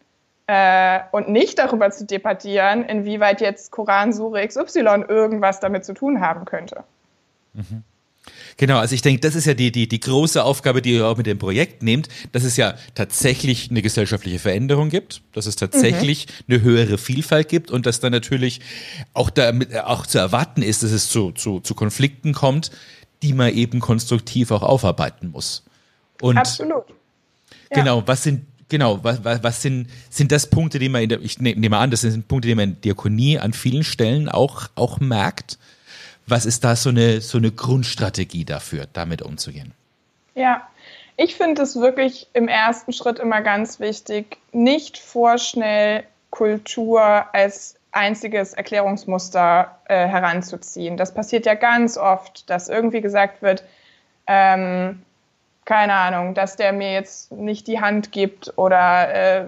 äh, 0.46 1.00
und 1.12 1.28
nicht 1.28 1.58
darüber 1.58 1.90
zu 1.90 2.04
debattieren, 2.04 2.84
inwieweit 2.84 3.40
jetzt 3.40 3.70
Koransure 3.70 4.46
XY 4.46 5.04
irgendwas 5.08 5.60
damit 5.60 5.84
zu 5.84 5.94
tun 5.94 6.20
haben 6.20 6.44
könnte. 6.44 6.84
Mhm. 7.54 7.82
Genau, 8.56 8.78
also 8.78 8.94
ich 8.94 9.02
denke, 9.02 9.20
das 9.20 9.34
ist 9.34 9.46
ja 9.46 9.54
die, 9.54 9.72
die, 9.72 9.88
die 9.88 10.00
große 10.00 10.42
Aufgabe, 10.42 10.80
die 10.80 10.94
ihr 10.94 11.06
auch 11.06 11.16
mit 11.16 11.26
dem 11.26 11.38
Projekt 11.38 11.82
nehmt, 11.82 12.08
dass 12.32 12.44
es 12.44 12.56
ja 12.56 12.74
tatsächlich 12.94 13.70
eine 13.70 13.82
gesellschaftliche 13.82 14.38
Veränderung 14.38 14.88
gibt, 14.88 15.22
dass 15.32 15.46
es 15.46 15.56
tatsächlich 15.56 16.26
mhm. 16.26 16.54
eine 16.54 16.62
höhere 16.62 16.98
Vielfalt 16.98 17.48
gibt 17.48 17.70
und 17.70 17.84
dass 17.84 18.00
dann 18.00 18.12
natürlich 18.12 18.60
auch 19.12 19.30
damit 19.30 19.76
auch 19.76 20.06
zu 20.06 20.18
erwarten 20.18 20.62
ist, 20.62 20.82
dass 20.82 20.92
es 20.92 21.08
zu, 21.08 21.32
zu, 21.32 21.60
zu 21.60 21.74
Konflikten 21.74 22.32
kommt, 22.32 22.70
die 23.22 23.32
man 23.32 23.52
eben 23.52 23.80
konstruktiv 23.80 24.50
auch 24.50 24.62
aufarbeiten 24.62 25.30
muss. 25.30 25.64
Und 26.20 26.38
Absolut. 26.38 26.84
Ja. 27.70 27.80
Genau, 27.80 28.02
was 28.06 28.22
sind 28.22 28.46
Genau, 28.70 29.04
was, 29.04 29.22
was 29.22 29.62
sind, 29.62 29.88
sind 30.10 30.32
das 30.32 30.48
Punkte, 30.48 30.78
die 30.78 30.88
man 30.88 31.02
in 31.02 31.08
der, 31.10 31.20
ich 31.20 31.38
ne, 31.38 31.54
nehme 31.54 31.76
an, 31.76 31.90
das 31.90 32.00
sind 32.00 32.26
Punkte, 32.28 32.48
die 32.48 32.54
man 32.54 32.70
in 32.70 32.80
Diakonie 32.80 33.38
an 33.38 33.52
vielen 33.52 33.84
Stellen 33.84 34.28
auch, 34.28 34.68
auch 34.74 35.00
merkt. 35.00 35.58
Was 36.26 36.46
ist 36.46 36.64
da 36.64 36.74
so 36.74 36.88
eine, 36.88 37.20
so 37.20 37.36
eine 37.36 37.52
Grundstrategie 37.52 38.44
dafür, 38.44 38.86
damit 38.92 39.20
umzugehen? 39.20 39.74
Ja, 40.34 40.66
ich 41.16 41.36
finde 41.36 41.62
es 41.62 41.76
wirklich 41.76 42.26
im 42.32 42.48
ersten 42.48 42.92
Schritt 42.92 43.18
immer 43.18 43.42
ganz 43.42 43.80
wichtig, 43.80 44.38
nicht 44.52 44.98
vorschnell 44.98 46.04
Kultur 46.30 47.00
als 47.34 47.76
einziges 47.94 48.54
Erklärungsmuster 48.54 49.78
äh, 49.86 50.06
heranzuziehen. 50.06 50.96
Das 50.96 51.14
passiert 51.14 51.46
ja 51.46 51.54
ganz 51.54 51.96
oft, 51.96 52.48
dass 52.50 52.68
irgendwie 52.68 53.00
gesagt 53.00 53.42
wird, 53.42 53.64
ähm, 54.26 55.02
keine 55.64 55.94
Ahnung, 55.94 56.34
dass 56.34 56.56
der 56.56 56.72
mir 56.72 56.92
jetzt 56.92 57.32
nicht 57.32 57.66
die 57.66 57.80
Hand 57.80 58.12
gibt 58.12 58.52
oder 58.58 59.14
äh, 59.14 59.44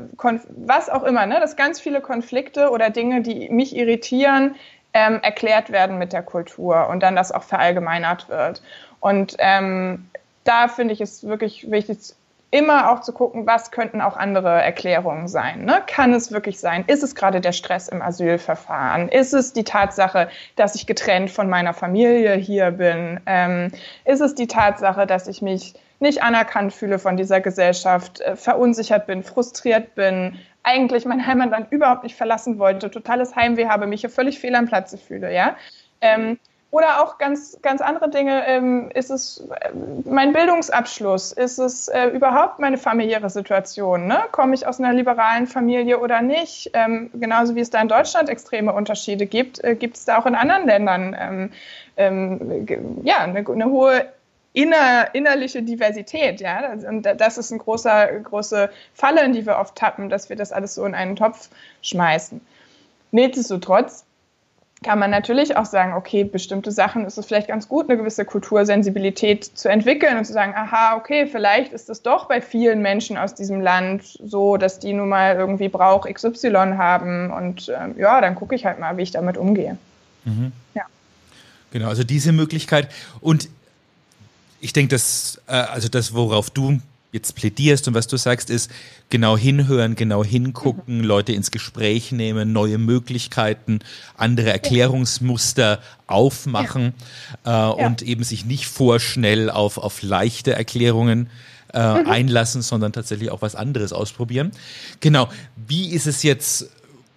was 0.49 0.89
auch 0.89 1.03
immer, 1.03 1.27
ne? 1.27 1.41
dass 1.41 1.57
ganz 1.57 1.81
viele 1.81 2.01
Konflikte 2.01 2.71
oder 2.71 2.89
Dinge, 2.91 3.21
die 3.21 3.51
mich 3.51 3.77
irritieren, 3.77 4.55
ähm, 4.95 5.21
erklärt 5.23 5.71
werden 5.71 5.99
mit 5.99 6.15
der 6.15 6.23
Kultur 6.23 6.89
und 6.89 7.03
dann 7.03 7.17
das 7.17 7.33
auch 7.33 7.43
verallgemeinert 7.43 8.31
wird. 8.31 8.63
Und 9.01 9.37
ähm, 9.39 10.09
da 10.45 10.69
finde 10.69 10.95
ich 10.95 11.03
es 11.03 11.27
wirklich 11.27 11.71
wichtig, 11.71 12.15
immer 12.51 12.91
auch 12.91 13.01
zu 13.01 13.13
gucken, 13.13 13.47
was 13.47 13.71
könnten 13.71 14.01
auch 14.01 14.17
andere 14.17 14.63
Erklärungen 14.63 15.29
sein. 15.29 15.65
Ne? 15.65 15.83
Kann 15.87 16.15
es 16.15 16.31
wirklich 16.33 16.61
sein? 16.61 16.85
Ist 16.87 17.03
es 17.03 17.15
gerade 17.15 17.41
der 17.41 17.53
Stress 17.53 17.89
im 17.89 18.01
Asylverfahren? 18.01 19.09
Ist 19.09 19.35
es 19.35 19.53
die 19.53 19.65
Tatsache, 19.65 20.29
dass 20.55 20.75
ich 20.75 20.87
getrennt 20.87 21.31
von 21.31 21.49
meiner 21.49 21.75
Familie 21.75 22.35
hier 22.35 22.71
bin? 22.71 23.21
Ähm, 23.27 23.73
ist 24.05 24.21
es 24.21 24.35
die 24.35 24.47
Tatsache, 24.47 25.07
dass 25.07 25.27
ich 25.27 25.43
mich 25.43 25.75
nicht 25.99 26.23
anerkannt 26.23 26.73
fühle 26.73 26.99
von 26.99 27.17
dieser 27.17 27.41
Gesellschaft, 27.41 28.21
äh, 28.21 28.37
verunsichert 28.37 29.07
bin, 29.07 29.23
frustriert 29.23 29.95
bin, 29.95 30.39
eigentlich 30.63 31.05
mein 31.05 31.27
Heimatland 31.27 31.71
überhaupt 31.71 32.03
nicht 32.03 32.17
verlassen 32.17 32.59
wollte, 32.59 32.91
totales 32.91 33.35
Heimweh 33.37 33.67
habe, 33.67 33.87
mich 33.87 34.01
hier 34.01 34.11
völlig 34.11 34.39
fehl 34.39 34.55
am 34.55 34.67
Platze 34.67 34.99
fühle, 34.99 35.33
ja? 35.33 35.57
Ähm, 36.01 36.39
oder 36.71 37.03
auch 37.03 37.19
ganz, 37.19 37.59
ganz 37.63 37.81
andere 37.81 38.11
Dinge. 38.11 38.47
Ähm, 38.47 38.91
ist 38.93 39.11
es 39.11 39.47
äh, 39.61 39.71
mein 40.05 40.33
Bildungsabschluss? 40.33 41.33
Ist 41.33 41.59
es 41.59 41.89
äh, 41.89 42.09
überhaupt 42.09 42.59
meine 42.59 42.77
familiäre 42.77 43.31
Situation? 43.31 44.07
Ne? 44.07 44.19
Komme 44.33 44.55
ich 44.55 44.67
aus 44.67 44.81
einer 44.81 44.93
liberalen 44.93 45.47
Familie 45.47 45.99
oder 46.01 46.23
nicht? 46.23 46.71
Ähm, 46.75 47.11
genauso 47.15 47.55
wie 47.55 47.61
es 47.61 47.71
da 47.71 47.81
in 47.81 47.89
Deutschland 47.89 48.29
extreme 48.29 48.73
Unterschiede 48.73 49.27
gibt, 49.27 49.63
äh, 49.63 49.77
gibt 49.77 49.97
es 49.97 50.05
da 50.05 50.19
auch 50.19 50.27
in 50.27 50.35
anderen 50.35 50.67
Ländern 50.67 51.17
ähm, 51.19 51.51
ähm 51.97 52.67
ja, 53.05 53.19
eine, 53.21 53.39
eine 53.49 53.67
hohe 53.67 54.07
inner, 54.57 55.15
innerliche 55.15 55.63
Diversität. 55.63 56.41
Ja? 56.41 56.73
Und 56.73 57.03
das 57.03 57.39
ist 57.39 57.53
eine 57.53 57.61
große, 57.61 58.23
große 58.25 58.71
Falle, 58.95 59.23
in 59.23 59.35
die 59.35 59.47
wir 59.47 59.59
oft 59.59 59.77
tappen, 59.77 60.09
dass 60.09 60.31
wir 60.31 60.37
das 60.37 60.51
alles 60.51 60.75
so 60.75 60.85
in 60.85 60.95
einen 60.95 61.15
Topf 61.15 61.51
schmeißen. 61.83 62.41
Nichtsdestotrotz 63.13 64.07
kann 64.83 64.99
man 64.99 65.11
natürlich 65.11 65.57
auch 65.57 65.65
sagen, 65.65 65.95
okay, 65.95 66.25
bestimmte 66.25 66.71
Sachen 66.71 67.07
ist 67.07 67.17
es 67.17 67.27
vielleicht 67.27 67.49
ganz 67.49 67.69
gut, 67.69 67.89
eine 67.89 67.97
gewisse 67.97 68.25
Kultursensibilität 68.25 69.45
zu 69.45 69.69
entwickeln 69.69 70.19
und 70.19 70.25
zu 70.25 70.33
sagen, 70.33 70.53
aha, 70.55 70.97
okay, 70.97 71.27
vielleicht 71.27 71.73
ist 71.73 71.89
es 71.89 72.03
doch 72.03 72.29
bei 72.29 72.41
vielen 72.41 72.83
Menschen 72.83 73.17
aus 73.17 73.35
diesem 73.35 73.61
Land 73.61 74.19
so, 74.23 74.57
dass 74.59 74.79
die 74.79 74.93
nun 74.93 75.09
mal 75.09 75.35
irgendwie 75.37 75.69
Brauch 75.69 76.07
XY 76.07 76.75
haben 76.77 77.31
und 77.31 77.73
ähm, 77.75 77.95
ja, 77.99 78.21
dann 78.21 78.35
gucke 78.35 78.55
ich 78.55 78.67
halt 78.67 78.79
mal, 78.79 78.97
wie 78.97 79.03
ich 79.03 79.11
damit 79.11 79.39
umgehe. 79.39 79.79
Mhm. 80.25 80.53
Ja. 80.75 80.83
Genau, 81.71 81.89
also 81.89 82.05
diese 82.05 82.33
Möglichkeit 82.33 82.91
und 83.21 83.49
ich 84.61 84.73
denke, 84.73 84.91
dass, 84.91 85.41
äh, 85.47 85.53
also 85.53 85.89
das, 85.89 86.15
worauf 86.15 86.51
du 86.51 86.81
jetzt 87.17 87.35
plädierst 87.35 87.89
und 87.89 87.95
was 87.95 88.07
du 88.07 88.17
sagst, 88.17 88.51
ist 88.51 88.71
genau 89.11 89.37
hinhören, 89.37 89.97
genau 89.97 90.23
hingucken, 90.25 90.99
mhm. 90.99 91.05
Leute 91.05 91.33
ins 91.33 91.51
Gespräch 91.51 92.13
nehmen, 92.13 92.53
neue 92.53 92.79
Möglichkeiten, 92.79 93.81
andere 94.17 94.51
Erklärungsmuster 94.51 95.81
aufmachen 96.07 96.95
ja. 97.45 97.75
Äh, 97.75 97.81
ja. 97.81 97.87
und 97.87 98.03
eben 98.03 98.23
sich 98.23 98.45
nicht 98.45 98.67
vorschnell 98.67 99.51
auf, 99.51 99.79
auf 99.79 100.03
leichte 100.03 100.53
Erklärungen 100.53 101.29
äh, 101.73 102.03
mhm. 102.03 102.09
einlassen, 102.09 102.63
sondern 102.63 102.93
tatsächlich 102.93 103.31
auch 103.31 103.43
was 103.43 103.55
anderes 103.55 103.93
ausprobieren. 103.93 104.53
Genau. 105.01 105.29
Wie 105.57 105.91
ist 105.91 106.07
es 106.07 106.23
jetzt 106.23 106.71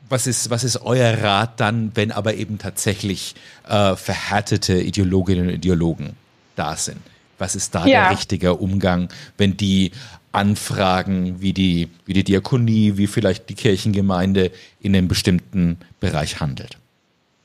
was 0.09 0.25
ist, 0.25 0.49
was 0.49 0.63
ist 0.63 0.77
euer 0.81 1.21
Rat 1.21 1.59
dann, 1.59 1.91
wenn 1.93 2.11
aber 2.11 2.33
eben 2.33 2.57
tatsächlich 2.57 3.35
äh, 3.67 3.95
verhärtete 3.95 4.81
Ideologinnen 4.81 5.49
und 5.49 5.53
Ideologen 5.53 6.15
da 6.55 6.75
sind? 6.75 6.99
Was 7.39 7.55
ist 7.55 7.73
da 7.73 7.85
ja. 7.85 8.03
der 8.03 8.11
richtige 8.11 8.55
Umgang, 8.55 9.09
wenn 9.37 9.57
die 9.57 9.91
Anfragen 10.31 11.41
wie 11.41 11.53
die, 11.53 11.89
wie 12.05 12.13
die 12.13 12.23
Diakonie, 12.23 12.97
wie 12.97 13.07
vielleicht 13.07 13.49
die 13.49 13.55
Kirchengemeinde 13.55 14.51
in 14.79 14.95
einem 14.95 15.07
bestimmten 15.07 15.77
Bereich 15.99 16.39
handelt? 16.39 16.77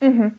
Mhm. 0.01 0.35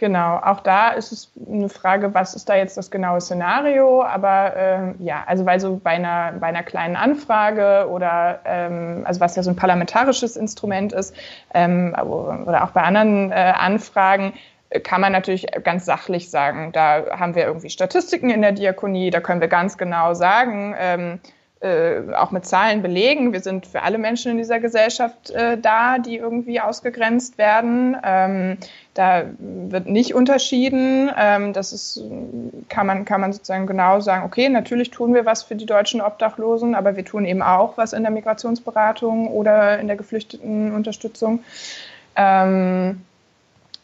Genau, 0.00 0.38
auch 0.38 0.60
da 0.60 0.92
ist 0.92 1.12
es 1.12 1.30
eine 1.46 1.68
Frage, 1.68 2.14
was 2.14 2.34
ist 2.34 2.48
da 2.48 2.56
jetzt 2.56 2.78
das 2.78 2.90
genaue 2.90 3.20
Szenario? 3.20 4.02
Aber 4.02 4.56
ähm, 4.56 4.94
ja, 4.98 5.24
also 5.26 5.44
weil 5.44 5.60
so 5.60 5.76
bei 5.76 5.90
einer, 5.90 6.32
bei 6.40 6.46
einer 6.46 6.62
kleinen 6.62 6.96
Anfrage 6.96 7.86
oder 7.90 8.40
ähm, 8.46 9.02
also 9.04 9.20
was 9.20 9.36
ja 9.36 9.42
so 9.42 9.50
ein 9.50 9.56
parlamentarisches 9.56 10.38
Instrument 10.38 10.94
ist 10.94 11.14
ähm, 11.52 11.94
oder 12.02 12.64
auch 12.64 12.70
bei 12.70 12.80
anderen 12.80 13.30
äh, 13.30 13.34
Anfragen, 13.34 14.32
kann 14.84 15.00
man 15.00 15.12
natürlich 15.12 15.46
ganz 15.64 15.84
sachlich 15.84 16.30
sagen, 16.30 16.70
da 16.72 17.18
haben 17.18 17.34
wir 17.34 17.44
irgendwie 17.44 17.70
Statistiken 17.70 18.30
in 18.30 18.42
der 18.42 18.52
Diakonie, 18.52 19.10
da 19.10 19.20
können 19.20 19.40
wir 19.40 19.48
ganz 19.48 19.76
genau 19.76 20.14
sagen, 20.14 20.74
ähm, 20.78 21.20
äh, 21.60 22.14
auch 22.14 22.30
mit 22.30 22.46
Zahlen 22.46 22.80
belegen, 22.80 23.34
wir 23.34 23.40
sind 23.40 23.66
für 23.66 23.82
alle 23.82 23.98
Menschen 23.98 24.30
in 24.30 24.38
dieser 24.38 24.60
Gesellschaft 24.60 25.30
äh, 25.30 25.58
da, 25.58 25.98
die 25.98 26.16
irgendwie 26.16 26.58
ausgegrenzt 26.58 27.36
werden. 27.36 27.96
Ähm, 28.02 28.56
da 28.94 29.24
wird 29.38 29.86
nicht 29.86 30.14
unterschieden. 30.14 31.10
Ähm, 31.18 31.52
das 31.52 31.74
ist, 31.74 32.02
kann 32.70 32.86
man, 32.86 33.04
kann 33.04 33.20
man 33.20 33.34
sozusagen 33.34 33.66
genau 33.66 34.00
sagen, 34.00 34.24
okay, 34.24 34.48
natürlich 34.48 34.90
tun 34.90 35.12
wir 35.12 35.26
was 35.26 35.42
für 35.42 35.54
die 35.54 35.66
deutschen 35.66 36.00
Obdachlosen, 36.00 36.74
aber 36.74 36.96
wir 36.96 37.04
tun 37.04 37.26
eben 37.26 37.42
auch 37.42 37.76
was 37.76 37.92
in 37.92 38.04
der 38.04 38.12
Migrationsberatung 38.12 39.28
oder 39.28 39.78
in 39.80 39.86
der 39.86 39.96
Geflüchtetenunterstützung. 39.96 41.44
Ähm, 42.16 43.02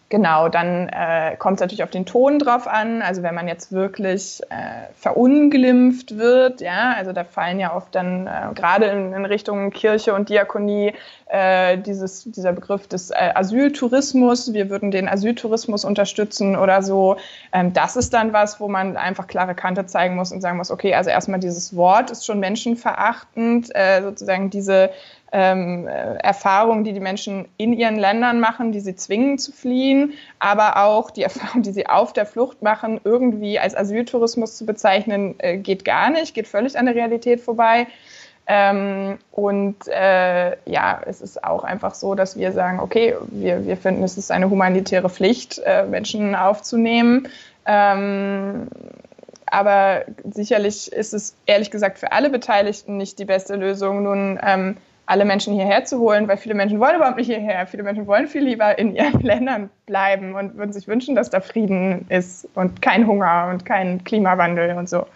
Genau, 0.09 0.49
dann 0.49 0.89
äh, 0.89 1.35
kommt 1.37 1.57
es 1.57 1.61
natürlich 1.63 1.83
auf 1.83 1.91
den 1.91 2.07
Ton 2.07 2.39
drauf 2.39 2.69
an. 2.69 3.03
Also 3.03 3.25
wenn 3.25 3.35
man 3.35 3.49
jetzt 3.49 3.73
wirklich 3.73 4.41
äh, 4.51 4.93
verunglimpft 4.95 6.17
wird, 6.17 6.61
ja, 6.61 6.95
also 6.97 7.13
da 7.13 7.25
fallen 7.25 7.59
ja 7.59 7.75
oft 7.75 7.93
dann 7.97 8.29
äh, 8.29 8.55
gerade 8.55 8.87
in, 8.87 9.13
in, 9.13 9.25
Richtung 9.25 9.71
Kirche 9.71 10.15
und 10.15 10.29
Diakonie 10.29 10.93
äh, 11.27 11.77
dieses, 11.79 12.23
dieser 12.23 12.53
Begriff 12.53 12.87
des 12.87 13.11
äh, 13.11 13.33
Asyltourismus. 13.35 14.53
Wir 14.53 14.71
würden 14.71 14.93
den 14.93 15.09
Asyltourismus 15.09 15.85
unterstützen 15.85 16.55
oder 16.55 16.83
so. 16.83 17.17
Ähm, 17.53 17.73
das 17.73 17.97
ist 17.97 18.15
dann 18.15 18.33
was, 18.33 18.61
wo 18.61 18.69
man 18.69 18.97
einfach 18.97 19.27
klare 19.27 19.57
Kante 19.57 19.87
zeigen 19.87 20.15
muss 20.15 20.31
und 20.31 20.41
sagen 20.41 20.57
muss, 20.57 20.71
okay, 20.71 20.95
also 20.95 21.11
erstmal 21.11 21.41
dieses 21.41 21.75
Wort 21.75 22.13
ist 22.13 22.25
schon 22.25 22.39
menschenverachtend, 22.39 23.75
äh, 23.75 24.03
sozusagen 24.03 24.51
diese 24.51 24.91
ähm, 25.39 25.87
äh, 25.87 26.15
Erfahrungen, 26.17 26.83
die 26.83 26.95
die 26.95 27.01
Menschen 27.01 27.47
in 27.59 27.75
ihren 27.75 27.97
Ländern 27.97 28.41
machen, 28.41 28.73
die 28.73 28.81
sie 28.81 28.97
zwingen 28.97 29.37
zu 29.39 29.53
fliehen, 29.53 30.15
aber 30.39 30.83
auch 30.83 31.11
die 31.11 31.23
Erfahrungen, 31.29 31.63
die 31.63 31.73
sie 31.73 31.87
auf 31.87 32.15
der 32.15 32.25
Flucht 32.25 32.63
machen, 32.63 32.99
irgendwie 33.05 33.59
als 33.59 33.77
Asyltourismus 33.77 34.57
zu 34.57 34.65
bezeichnen, 34.65 35.35
äh, 35.39 35.59
geht 35.59 35.85
gar 35.85 36.09
nicht, 36.09 36.33
geht 36.33 36.49
völlig 36.49 36.79
an 36.79 36.87
der 36.87 36.95
Realität 36.95 37.43
vorbei. 37.43 37.87
Ähm, 38.47 39.19
und 39.31 39.77
äh, 39.89 40.57
ja, 40.65 41.03
es 41.05 41.21
ist 41.21 41.45
auch 41.45 41.65
einfach 41.65 41.95
so, 41.95 42.15
dass 42.15 42.39
wir 42.39 42.53
sagen, 42.53 42.81
okay, 42.81 43.15
wir, 43.29 43.67
wir 43.67 43.77
finden, 43.77 44.05
es 44.05 44.17
ist 44.17 44.31
eine 44.31 44.49
humanitäre 44.49 45.11
Pflicht, 45.11 45.61
äh, 45.67 45.85
Menschen 45.85 46.35
aufzunehmen. 46.35 47.29
Ähm, 47.67 48.69
aber 49.45 50.05
sicherlich 50.25 50.91
ist 50.91 51.13
es 51.13 51.35
ehrlich 51.45 51.71
gesagt 51.71 51.99
für 51.99 52.13
alle 52.13 52.31
Beteiligten 52.31 52.97
nicht 52.97 53.19
die 53.19 53.27
beste 53.27 53.57
Lösung. 53.57 54.03
Nun 54.03 54.41
ähm, 54.43 54.79
alle 55.07 55.25
Menschen 55.25 55.55
hierher 55.55 55.85
zu 55.85 55.99
holen, 55.99 56.27
weil 56.29 56.37
viele 56.37 56.55
Menschen 56.55 56.81
wollen 56.81 56.97
überhaupt 56.97 57.17
nicht 57.17 57.29
hierher. 57.29 57.67
Viele 57.67 57.85
Menschen 57.85 58.07
wollen 58.07 58.27
viel 58.27 58.43
lieber 58.43 58.79
in 58.79 58.95
ihren 58.95 59.21
Ländern 59.23 59.71
bleiben 59.87 60.35
und 60.35 60.57
würden 60.57 60.73
sich 60.73 60.89
wünschen, 60.89 61.15
dass 61.15 61.31
da 61.31 61.41
Frieden 61.41 62.07
ist 62.09 62.49
und 62.55 62.83
kein 62.83 63.07
Hunger 63.07 63.49
und 63.51 63.65
kein 63.65 64.03
Klimawandel 64.05 64.77
und 64.77 64.89
so. 64.89 65.07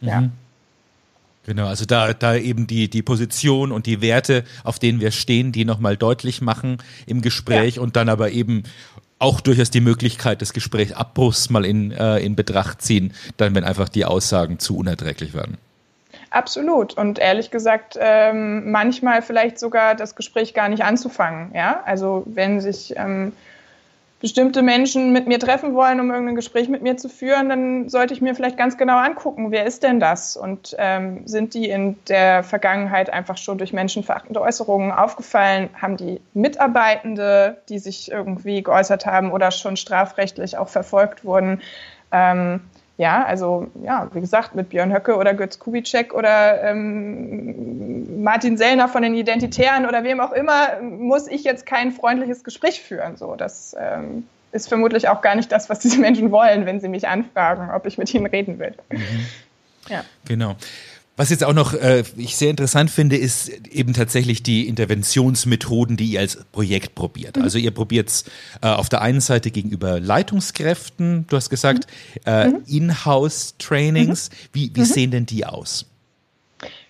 Ja. 0.00 0.22
Mhm. 0.22 0.32
Genau, 1.44 1.66
also 1.66 1.84
da, 1.84 2.12
da 2.12 2.36
eben 2.36 2.68
die, 2.68 2.88
die 2.88 3.02
Position 3.02 3.72
und 3.72 3.86
die 3.86 4.00
Werte, 4.00 4.44
auf 4.62 4.78
denen 4.78 5.00
wir 5.00 5.10
stehen, 5.10 5.50
die 5.50 5.64
nochmal 5.64 5.96
deutlich 5.96 6.40
machen 6.40 6.78
im 7.06 7.20
Gespräch 7.20 7.76
ja. 7.76 7.82
und 7.82 7.96
dann 7.96 8.08
aber 8.08 8.30
eben 8.30 8.62
auch 9.18 9.40
durchaus 9.40 9.70
die 9.70 9.80
Möglichkeit 9.80 10.40
des 10.40 10.52
Gesprächsabbruchs 10.52 11.50
mal 11.50 11.64
in, 11.64 11.90
äh, 11.90 12.18
in 12.18 12.36
Betracht 12.36 12.82
ziehen, 12.82 13.12
dann 13.38 13.56
wenn 13.56 13.64
einfach 13.64 13.88
die 13.88 14.04
Aussagen 14.04 14.60
zu 14.60 14.76
unerträglich 14.76 15.34
werden. 15.34 15.58
Absolut. 16.32 16.94
Und 16.94 17.18
ehrlich 17.18 17.50
gesagt, 17.50 17.98
ähm, 18.00 18.70
manchmal 18.70 19.20
vielleicht 19.20 19.58
sogar 19.58 19.94
das 19.94 20.16
Gespräch 20.16 20.54
gar 20.54 20.68
nicht 20.68 20.82
anzufangen. 20.82 21.50
Ja, 21.54 21.82
also 21.84 22.22
wenn 22.26 22.60
sich 22.60 22.94
ähm, 22.96 23.32
bestimmte 24.18 24.62
Menschen 24.62 25.12
mit 25.12 25.26
mir 25.26 25.38
treffen 25.38 25.74
wollen, 25.74 26.00
um 26.00 26.10
irgendein 26.10 26.36
Gespräch 26.36 26.70
mit 26.70 26.80
mir 26.80 26.96
zu 26.96 27.10
führen, 27.10 27.50
dann 27.50 27.88
sollte 27.90 28.14
ich 28.14 28.22
mir 28.22 28.34
vielleicht 28.34 28.56
ganz 28.56 28.78
genau 28.78 28.96
angucken, 28.96 29.50
wer 29.50 29.66
ist 29.66 29.82
denn 29.82 30.00
das? 30.00 30.36
Und 30.36 30.74
ähm, 30.78 31.26
sind 31.26 31.52
die 31.52 31.68
in 31.68 31.96
der 32.08 32.42
Vergangenheit 32.44 33.10
einfach 33.10 33.36
schon 33.36 33.58
durch 33.58 33.74
menschenverachtende 33.74 34.40
Äußerungen 34.40 34.90
aufgefallen? 34.90 35.68
Haben 35.80 35.98
die 35.98 36.20
Mitarbeitende, 36.32 37.58
die 37.68 37.78
sich 37.78 38.10
irgendwie 38.10 38.62
geäußert 38.62 39.04
haben 39.04 39.32
oder 39.32 39.50
schon 39.50 39.76
strafrechtlich 39.76 40.56
auch 40.56 40.68
verfolgt 40.68 41.24
wurden? 41.26 41.60
Ja, 42.98 43.24
also 43.24 43.68
ja, 43.82 44.08
wie 44.12 44.20
gesagt, 44.20 44.54
mit 44.54 44.68
Björn 44.68 44.92
Höcke 44.92 45.16
oder 45.16 45.34
Götz 45.34 45.58
Kubitschek 45.58 46.12
oder 46.12 46.62
ähm, 46.62 48.22
Martin 48.22 48.56
Sellner 48.56 48.88
von 48.88 49.02
den 49.02 49.14
Identitären 49.14 49.86
oder 49.86 50.04
wem 50.04 50.20
auch 50.20 50.32
immer, 50.32 50.80
muss 50.80 51.26
ich 51.26 51.42
jetzt 51.44 51.64
kein 51.66 51.90
freundliches 51.90 52.44
Gespräch 52.44 52.82
führen. 52.82 53.16
So, 53.16 53.34
das 53.34 53.74
ähm, 53.78 54.26
ist 54.52 54.68
vermutlich 54.68 55.08
auch 55.08 55.22
gar 55.22 55.34
nicht 55.34 55.50
das, 55.50 55.70
was 55.70 55.78
diese 55.80 55.98
Menschen 55.98 56.30
wollen, 56.30 56.66
wenn 56.66 56.80
sie 56.80 56.88
mich 56.88 57.08
anfragen, 57.08 57.70
ob 57.74 57.86
ich 57.86 57.98
mit 57.98 58.12
ihnen 58.12 58.26
reden 58.26 58.58
will. 58.58 58.74
Mhm. 58.90 59.26
Ja. 59.88 60.04
Genau. 60.28 60.54
Was 61.16 61.28
jetzt 61.28 61.44
auch 61.44 61.52
noch 61.52 61.74
äh, 61.74 62.04
ich 62.16 62.36
sehr 62.36 62.48
interessant 62.48 62.90
finde, 62.90 63.16
ist 63.16 63.48
eben 63.68 63.92
tatsächlich 63.92 64.42
die 64.42 64.66
Interventionsmethoden, 64.66 65.96
die 65.98 66.12
ihr 66.12 66.20
als 66.20 66.38
Projekt 66.52 66.94
probiert. 66.94 67.36
Mhm. 67.36 67.42
Also 67.42 67.58
ihr 67.58 67.70
probiert 67.70 68.08
es 68.08 68.24
äh, 68.62 68.68
auf 68.68 68.88
der 68.88 69.02
einen 69.02 69.20
Seite 69.20 69.50
gegenüber 69.50 70.00
Leitungskräften, 70.00 71.26
du 71.28 71.36
hast 71.36 71.50
gesagt, 71.50 71.86
mhm. 72.14 72.20
äh, 72.24 72.48
mhm. 72.48 72.62
Inhouse-Trainings. 72.66 74.30
Mhm. 74.30 74.34
Wie, 74.52 74.70
wie 74.74 74.80
mhm. 74.80 74.84
sehen 74.84 75.10
denn 75.10 75.26
die 75.26 75.44
aus? 75.44 75.86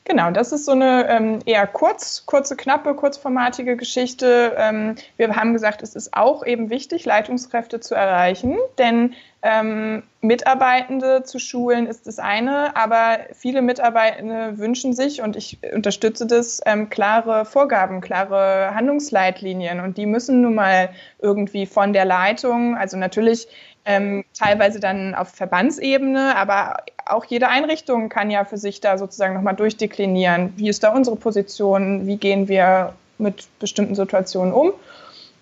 Genau, 0.04 0.32
das 0.32 0.50
ist 0.50 0.64
so 0.64 0.72
eine 0.72 1.08
ähm, 1.08 1.38
eher 1.46 1.66
kurz, 1.68 2.26
kurze, 2.26 2.56
knappe, 2.56 2.94
kurzformatige 2.94 3.76
Geschichte. 3.76 4.54
Ähm, 4.56 4.96
wir 5.16 5.36
haben 5.36 5.52
gesagt, 5.52 5.80
es 5.82 5.94
ist 5.94 6.14
auch 6.14 6.44
eben 6.44 6.70
wichtig, 6.70 7.04
Leitungskräfte 7.04 7.78
zu 7.78 7.94
erreichen, 7.94 8.58
denn 8.78 9.14
ähm, 9.42 10.02
Mitarbeitende 10.20 11.22
zu 11.22 11.38
schulen 11.38 11.86
ist 11.86 12.08
das 12.08 12.18
eine, 12.18 12.76
aber 12.76 13.18
viele 13.32 13.62
Mitarbeitende 13.62 14.58
wünschen 14.58 14.92
sich, 14.92 15.22
und 15.22 15.36
ich 15.36 15.58
unterstütze 15.72 16.26
das, 16.26 16.60
ähm, 16.66 16.90
klare 16.90 17.44
Vorgaben, 17.44 18.00
klare 18.00 18.74
Handlungsleitlinien. 18.74 19.78
Und 19.80 19.98
die 19.98 20.06
müssen 20.06 20.42
nun 20.42 20.56
mal 20.56 20.90
irgendwie 21.20 21.66
von 21.66 21.92
der 21.92 22.04
Leitung, 22.04 22.76
also 22.76 22.96
natürlich 22.96 23.46
ähm, 23.84 24.24
teilweise 24.36 24.80
dann 24.80 25.14
auf 25.14 25.30
Verbandsebene, 25.30 26.36
aber 26.36 26.76
auch 27.06 27.24
jede 27.24 27.48
Einrichtung 27.48 28.08
kann 28.08 28.30
ja 28.30 28.44
für 28.44 28.58
sich 28.58 28.80
da 28.80 28.98
sozusagen 28.98 29.34
nochmal 29.34 29.56
durchdeklinieren, 29.56 30.52
wie 30.56 30.68
ist 30.68 30.82
da 30.82 30.92
unsere 30.92 31.16
Position, 31.16 32.06
wie 32.06 32.16
gehen 32.16 32.48
wir 32.48 32.94
mit 33.18 33.46
bestimmten 33.58 33.94
Situationen 33.94 34.52
um. 34.52 34.72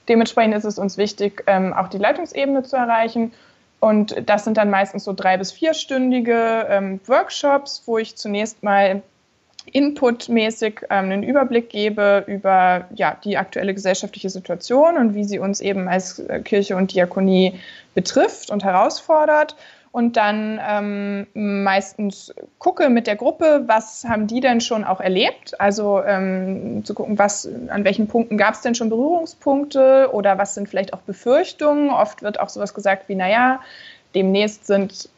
Dementsprechend 0.08 0.54
ist 0.54 0.64
es 0.64 0.78
uns 0.78 0.96
wichtig, 0.96 1.44
ähm, 1.46 1.72
auch 1.72 1.88
die 1.88 1.98
Leitungsebene 1.98 2.62
zu 2.62 2.76
erreichen. 2.76 3.32
Und 3.78 4.14
das 4.26 4.44
sind 4.44 4.56
dann 4.56 4.70
meistens 4.70 5.04
so 5.04 5.12
drei- 5.12 5.38
bis 5.38 5.52
vierstündige 5.52 6.66
ähm, 6.68 7.00
Workshops, 7.06 7.82
wo 7.86 7.96
ich 7.98 8.16
zunächst 8.16 8.62
mal 8.62 9.02
inputmäßig 9.66 10.80
ähm, 10.90 11.06
einen 11.06 11.22
Überblick 11.22 11.70
gebe 11.70 12.24
über 12.26 12.86
ja, 12.94 13.16
die 13.24 13.36
aktuelle 13.36 13.74
gesellschaftliche 13.74 14.30
Situation 14.30 14.96
und 14.96 15.14
wie 15.14 15.24
sie 15.24 15.38
uns 15.38 15.60
eben 15.60 15.88
als 15.88 16.18
äh, 16.18 16.40
Kirche 16.40 16.76
und 16.76 16.92
Diakonie 16.92 17.60
betrifft 17.94 18.50
und 18.50 18.64
herausfordert. 18.64 19.56
Und 19.92 20.16
dann 20.16 20.60
ähm, 20.64 21.26
meistens 21.64 22.32
gucke 22.58 22.88
mit 22.90 23.08
der 23.08 23.16
Gruppe, 23.16 23.64
was 23.66 24.04
haben 24.04 24.28
die 24.28 24.40
denn 24.40 24.60
schon 24.60 24.84
auch 24.84 25.00
erlebt? 25.00 25.60
Also 25.60 26.00
ähm, 26.04 26.84
zu 26.84 26.94
gucken, 26.94 27.18
was, 27.18 27.48
an 27.68 27.82
welchen 27.82 28.06
Punkten 28.06 28.38
gab 28.38 28.54
es 28.54 28.60
denn 28.60 28.76
schon 28.76 28.88
Berührungspunkte 28.88 30.10
oder 30.12 30.38
was 30.38 30.54
sind 30.54 30.68
vielleicht 30.68 30.94
auch 30.94 31.00
Befürchtungen? 31.00 31.90
Oft 31.90 32.22
wird 32.22 32.38
auch 32.38 32.48
sowas 32.48 32.72
gesagt 32.72 33.08
wie, 33.08 33.16
naja, 33.16 33.60
demnächst 34.14 34.66
sind 34.68 35.08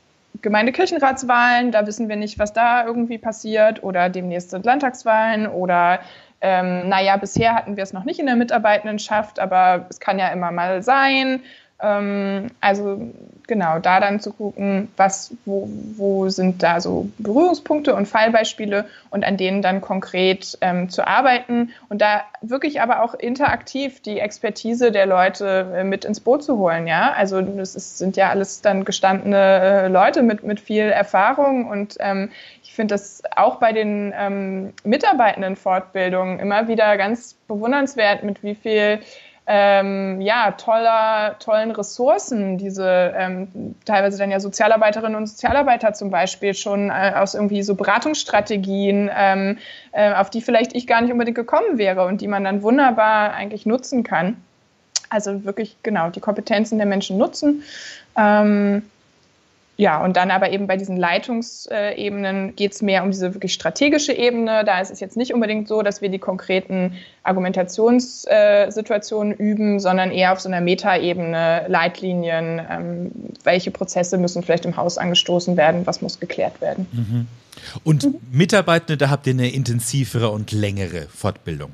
Gemeindekirchenratswahlen, 0.41 1.73
da 1.73 1.87
wissen 1.87 2.09
wir 2.09 2.17
nicht, 2.17 2.39
was 2.39 2.55
da 2.55 2.87
irgendwie 2.87 3.19
passiert, 3.19 3.83
oder 3.83 4.09
demnächst 4.09 4.51
sind 4.51 4.65
Landtagswahlen 4.65 5.47
oder 5.47 6.01
ähm, 6.41 6.89
naja, 6.89 7.17
bisher 7.19 7.55
hatten 7.55 7.77
wir 7.77 7.85
es 7.85 7.93
noch 7.93 8.05
nicht 8.05 8.19
in 8.19 8.27
der 8.27 8.37
Mitarbeitendenschaft, 8.37 9.39
aber 9.39 9.87
es 9.91 10.01
kann 10.01 10.19
ja 10.19 10.29
immer 10.29 10.51
mal 10.51 10.83
sein. 10.83 11.43
Ähm, 11.83 12.47
also 12.61 13.13
genau, 13.49 13.81
da 13.81 13.99
dann 13.99 14.21
zu 14.21 14.33
gucken, 14.33 14.89
was, 14.97 15.35
wo, 15.45 15.69
wo 15.97 16.29
sind 16.29 16.63
da 16.63 16.81
so 16.81 17.09
Berührungspunkte 17.19 17.95
und 17.95 18.07
Fallbeispiele 18.07 18.87
und 19.11 19.25
an 19.25 19.37
denen 19.37 19.63
dann 19.63 19.81
konkret 19.81 20.57
ähm, 20.61 20.89
zu 20.89 21.07
arbeiten 21.07 21.71
und 21.89 22.01
da 22.01 22.23
wirklich 22.41 22.81
aber 22.81 23.03
auch 23.03 23.15
interaktiv 23.15 24.01
die 24.01 24.21
Expertise 24.21 24.93
der 24.93 25.07
Leute 25.07 25.73
äh, 25.75 25.85
mit 25.85 26.05
ins 26.05 26.21
Boot 26.21 26.45
zu 26.45 26.57
holen, 26.57 26.87
ja. 26.87 27.13
Also 27.13 27.41
ist, 27.41 27.99
sind 27.99 28.17
ja 28.17 28.31
alles 28.31 28.61
dann 28.63 28.85
gestandene 28.85 29.37
äh, 29.37 29.89
Leute 29.89 30.23
mit, 30.23 30.45
mit 30.45 30.61
viel 30.61 30.85
Erfahrung 30.85 31.69
und 31.69 31.97
ähm, 31.99 32.31
ich 32.63 32.75
finde 32.75 32.95
das 32.95 33.23
auch 33.37 33.57
bei 33.57 33.73
den 33.73 34.15
ähm, 34.17 34.73
Mitarbeitenden 34.85 35.57
Fortbildungen 35.57 36.39
immer 36.39 36.69
wieder 36.69 36.97
ganz 36.97 37.35
bewundernswert, 37.49 38.23
mit 38.23 38.43
wie 38.43 38.55
viel 38.55 39.01
ähm, 39.47 40.21
ja, 40.21 40.53
toller, 40.53 41.37
tollen 41.41 41.73
Ressourcen, 41.73 42.59
diese 42.59 43.13
ähm, 43.17 43.75
teilweise 43.85 44.17
dann 44.17 44.31
ja 44.31 44.39
Sozialarbeiterinnen 44.39 45.17
und 45.17 45.27
Sozialarbeiter 45.27 45.95
zum 45.95 46.11
Beispiel 46.11 46.55
schon 46.55 46.91
äh, 46.91 47.13
aus 47.17 47.35
irgendwie 47.35 47.63
so 47.63 47.75
Beratungsstrategien, 47.75 49.11
ähm, 49.15 49.59
äh, 49.91 50.15
auf 50.15 50.31
die 50.31 50.43
vielleicht 50.43 50.75
ich 50.75 50.87
gar 50.87 51.01
nicht 51.03 51.11
unbedingt 51.11 51.37
gekommen 51.37 51.77
wäre 51.77 52.07
und 52.07 52.21
die 52.21 52.29
man 52.29 52.45
dann 52.45 52.63
wunderbar 52.63 53.35
eigentlich 53.35 53.67
nutzen 53.67 54.05
kann. 54.05 54.37
Also 55.11 55.45
wirklich 55.45 55.77
genau 55.83 56.11
die 56.11 56.21
Kompetenzen 56.21 56.79
der 56.79 56.87
Menschen 56.87 57.19
nutzen. 57.19 57.65
Ähm, 58.17 58.83
ja, 59.83 60.03
und 60.05 60.17
dann 60.17 60.31
aber 60.31 60.53
eben 60.53 60.69
bei 60.69 60.77
diesen 60.77 60.97
Leitungsebenen 60.97 62.55
geht 62.55 62.71
es 62.73 62.83
mehr 62.83 63.03
um 63.03 63.11
diese 63.11 63.35
wirklich 63.35 63.53
strategische 63.53 64.13
Ebene. 64.13 64.63
Da 64.65 64.81
ist 64.81 64.93
es 64.93 65.01
jetzt 65.01 65.17
nicht 65.17 65.35
unbedingt 65.35 65.67
so, 65.67 65.83
dass 65.83 66.01
wir 66.01 66.09
die 66.09 66.21
konkreten 66.21 66.95
Argumentationssituationen 67.25 69.35
üben, 69.35 69.81
sondern 69.81 70.13
eher 70.13 70.33
auf 70.33 70.39
so 70.39 70.49
einer 70.49 70.61
Metaebene, 70.61 71.65
Leitlinien, 71.67 72.61
ähm, 72.71 73.11
welche 73.43 73.73
Prozesse 73.73 74.19
müssen 74.19 74.45
vielleicht 74.45 74.67
im 74.67 74.77
Haus 74.77 74.99
angestoßen 74.99 75.57
werden, 75.57 75.85
was 75.85 76.01
muss 76.01 76.21
geklärt 76.21 76.61
werden. 76.61 76.87
Mhm. 76.93 77.27
Und 77.83 78.05
mhm. 78.05 78.21
Mitarbeitende, 78.31 78.97
da 78.97 79.11
habt 79.11 79.27
ihr 79.27 79.33
eine 79.33 79.53
intensivere 79.53 80.31
und 80.31 80.53
längere 80.53 81.09
Fortbildung. 81.09 81.73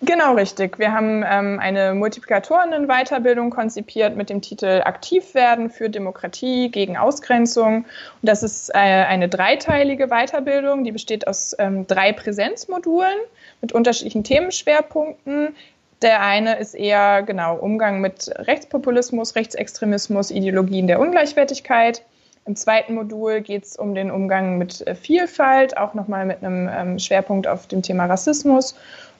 Genau 0.00 0.34
richtig. 0.34 0.78
Wir 0.78 0.92
haben 0.92 1.24
ähm, 1.28 1.58
eine 1.58 1.92
Multiplikatoren-Weiterbildung 1.92 3.50
konzipiert 3.50 4.16
mit 4.16 4.30
dem 4.30 4.40
Titel 4.40 4.82
Aktiv 4.84 5.34
werden 5.34 5.70
für 5.70 5.90
Demokratie 5.90 6.70
gegen 6.70 6.96
Ausgrenzung. 6.96 7.78
Und 7.78 7.86
das 8.22 8.44
ist 8.44 8.70
äh, 8.70 8.78
eine 8.78 9.28
dreiteilige 9.28 10.06
Weiterbildung, 10.06 10.84
die 10.84 10.92
besteht 10.92 11.26
aus 11.26 11.56
ähm, 11.58 11.86
drei 11.88 12.12
Präsenzmodulen 12.12 13.16
mit 13.60 13.72
unterschiedlichen 13.72 14.22
Themenschwerpunkten. 14.22 15.56
Der 16.00 16.22
eine 16.22 16.60
ist 16.60 16.74
eher 16.74 17.24
genau 17.24 17.56
Umgang 17.56 18.00
mit 18.00 18.30
Rechtspopulismus, 18.36 19.34
Rechtsextremismus, 19.34 20.30
Ideologien 20.30 20.86
der 20.86 21.00
Ungleichwertigkeit. 21.00 22.04
Im 22.48 22.56
zweiten 22.56 22.94
Modul 22.94 23.42
geht 23.42 23.64
es 23.64 23.76
um 23.76 23.94
den 23.94 24.10
Umgang 24.10 24.56
mit 24.56 24.86
äh, 24.86 24.94
Vielfalt, 24.94 25.76
auch 25.76 25.92
nochmal 25.94 26.24
mit 26.24 26.42
einem 26.42 26.70
ähm, 26.72 26.98
Schwerpunkt 27.00 27.46
auf 27.48 27.66
dem 27.66 27.82
Thema 27.82 28.06
Rassismus. 28.06 28.76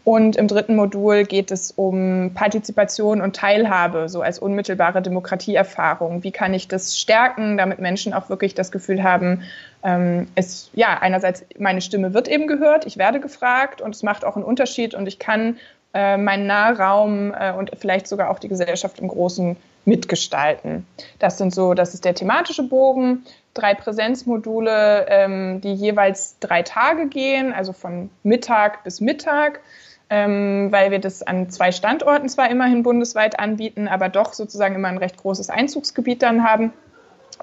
Und 0.09 0.37
im 0.37 0.49
dritten 0.49 0.75
Modul 0.75 1.25
geht 1.25 1.51
es 1.51 1.71
um 1.71 2.31
Partizipation 2.33 3.21
und 3.21 3.37
Teilhabe, 3.37 4.09
so 4.09 4.23
als 4.23 4.39
unmittelbare 4.39 5.03
Demokratieerfahrung. 5.03 6.25
Wie 6.25 6.31
kann 6.31 6.55
ich 6.55 6.67
das 6.67 6.99
stärken, 6.99 7.59
damit 7.59 7.79
Menschen 7.79 8.15
auch 8.15 8.31
wirklich 8.31 8.55
das 8.55 8.73
Gefühl 8.73 9.03
haben, 9.03 9.43
ähm, 9.83 10.27
es, 10.35 10.71
ja, 10.73 10.97
einerseits 10.99 11.45
meine 11.59 11.83
Stimme 11.83 12.15
wird 12.15 12.27
eben 12.27 12.47
gehört, 12.47 12.87
ich 12.87 12.97
werde 12.97 13.21
gefragt 13.21 13.83
und 13.83 13.95
es 13.95 14.03
macht 14.03 14.25
auch 14.25 14.35
einen 14.35 14.47
Unterschied 14.47 14.95
und 14.95 15.07
ich 15.07 15.19
kann 15.19 15.59
äh, 15.93 16.17
meinen 16.17 16.47
Nahraum 16.47 17.35
äh, 17.39 17.53
und 17.53 17.73
vielleicht 17.77 18.09
sogar 18.09 18.31
auch 18.31 18.39
die 18.39 18.49
Gesellschaft 18.49 19.01
im 19.01 19.09
Großen 19.09 19.59
mitgestalten. 19.85 20.87
Das 21.19 21.37
sind 21.37 21.55
so, 21.55 21.75
das 21.75 21.93
ist 21.93 22.07
der 22.07 22.15
thematische 22.15 22.63
Bogen, 22.63 23.27
drei 23.53 23.75
Präsenzmodule, 23.75 25.05
ähm, 25.11 25.61
die 25.61 25.75
jeweils 25.75 26.39
drei 26.41 26.63
Tage 26.63 27.09
gehen, 27.09 27.53
also 27.53 27.75
von 27.75 28.09
Mittag 28.23 28.85
bis 28.85 29.03
Mittag 29.03 29.61
ähm, 30.11 30.69
weil 30.71 30.91
wir 30.91 30.99
das 30.99 31.23
an 31.23 31.51
zwei 31.51 31.73
Standorten 31.73 32.29
zwar 32.29 32.51
immerhin 32.51 32.83
bundesweit 32.83 33.39
anbieten, 33.39 33.89
aber 33.89 34.09
doch 34.09 34.33
sozusagen 34.33 34.75
immer 34.75 34.89
ein 34.89 34.99
recht 34.99 35.17
großes 35.17 35.51
Einzugsgebiet 35.51 36.23
dann 36.23 36.45
haben. 36.45 36.73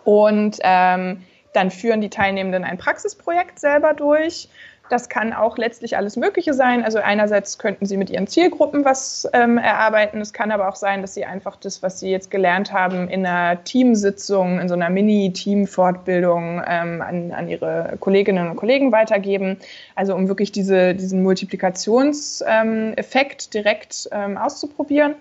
Und 0.03 0.57
ähm, 0.61 1.23
dann 1.53 1.71
führen 1.71 2.01
die 2.01 2.09
Teilnehmenden 2.09 2.63
ein 2.63 2.77
Praxisprojekt 2.77 3.59
selber 3.59 3.93
durch 3.93 4.49
das 4.89 5.09
kann 5.09 5.33
auch 5.33 5.57
letztlich 5.57 5.97
alles 5.97 6.15
Mögliche 6.15 6.53
sein. 6.53 6.83
Also 6.83 6.99
einerseits 6.99 7.57
könnten 7.57 7.85
Sie 7.85 7.97
mit 7.97 8.09
Ihren 8.09 8.27
Zielgruppen 8.27 8.85
was 8.85 9.27
ähm, 9.33 9.57
erarbeiten. 9.57 10.21
Es 10.21 10.33
kann 10.33 10.51
aber 10.51 10.69
auch 10.69 10.75
sein, 10.75 11.01
dass 11.01 11.15
Sie 11.15 11.25
einfach 11.25 11.55
das, 11.55 11.81
was 11.81 11.99
Sie 11.99 12.11
jetzt 12.11 12.29
gelernt 12.29 12.71
haben, 12.71 13.09
in 13.09 13.25
einer 13.25 13.63
Teamsitzung, 13.63 14.59
in 14.59 14.69
so 14.69 14.75
einer 14.75 14.89
Mini-Team-Fortbildung 14.89 16.61
ähm, 16.67 17.01
an, 17.01 17.31
an 17.31 17.49
Ihre 17.49 17.97
Kolleginnen 17.99 18.49
und 18.49 18.57
Kollegen 18.57 18.91
weitergeben. 18.91 19.57
Also 19.95 20.13
um 20.15 20.27
wirklich 20.27 20.51
diese, 20.51 20.93
diesen 20.93 21.23
Multiplikationseffekt 21.23 23.45
ähm, 23.45 23.51
direkt 23.51 24.09
ähm, 24.11 24.37
auszuprobieren. 24.37 25.15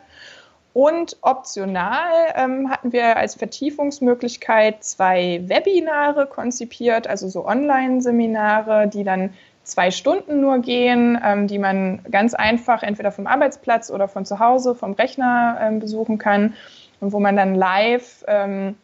Und 0.75 1.17
optional 1.21 2.35
ähm, 2.35 2.69
hatten 2.69 2.93
wir 2.93 3.17
als 3.17 3.37
Vertiefungsmöglichkeit 3.37 4.83
zwei 4.83 5.41
Webinare 5.47 6.27
konzipiert, 6.27 7.07
also 7.07 7.29
so 7.29 7.47
Online-Seminare, 7.47 8.89
die 8.89 9.05
dann 9.05 9.35
zwei 9.65 9.91
Stunden 9.91 10.41
nur 10.41 10.59
gehen, 10.59 11.19
ähm, 11.25 11.47
die 11.49 11.59
man 11.59 12.01
ganz 12.11 12.35
einfach 12.35 12.83
entweder 12.83 13.11
vom 13.11 13.27
Arbeitsplatz 13.27 13.91
oder 13.91 14.09
von 14.09 14.25
zu 14.25 14.39
Hause, 14.39 14.75
vom 14.75 14.93
Rechner 14.93 15.59
ähm, 15.61 15.81
besuchen 15.81 16.19
kann 16.19 16.55
und 17.01 17.13
wo 17.13 17.21
man 17.21 17.37
dann 17.37 17.55
live 17.55 18.25
ähm, 18.29 18.77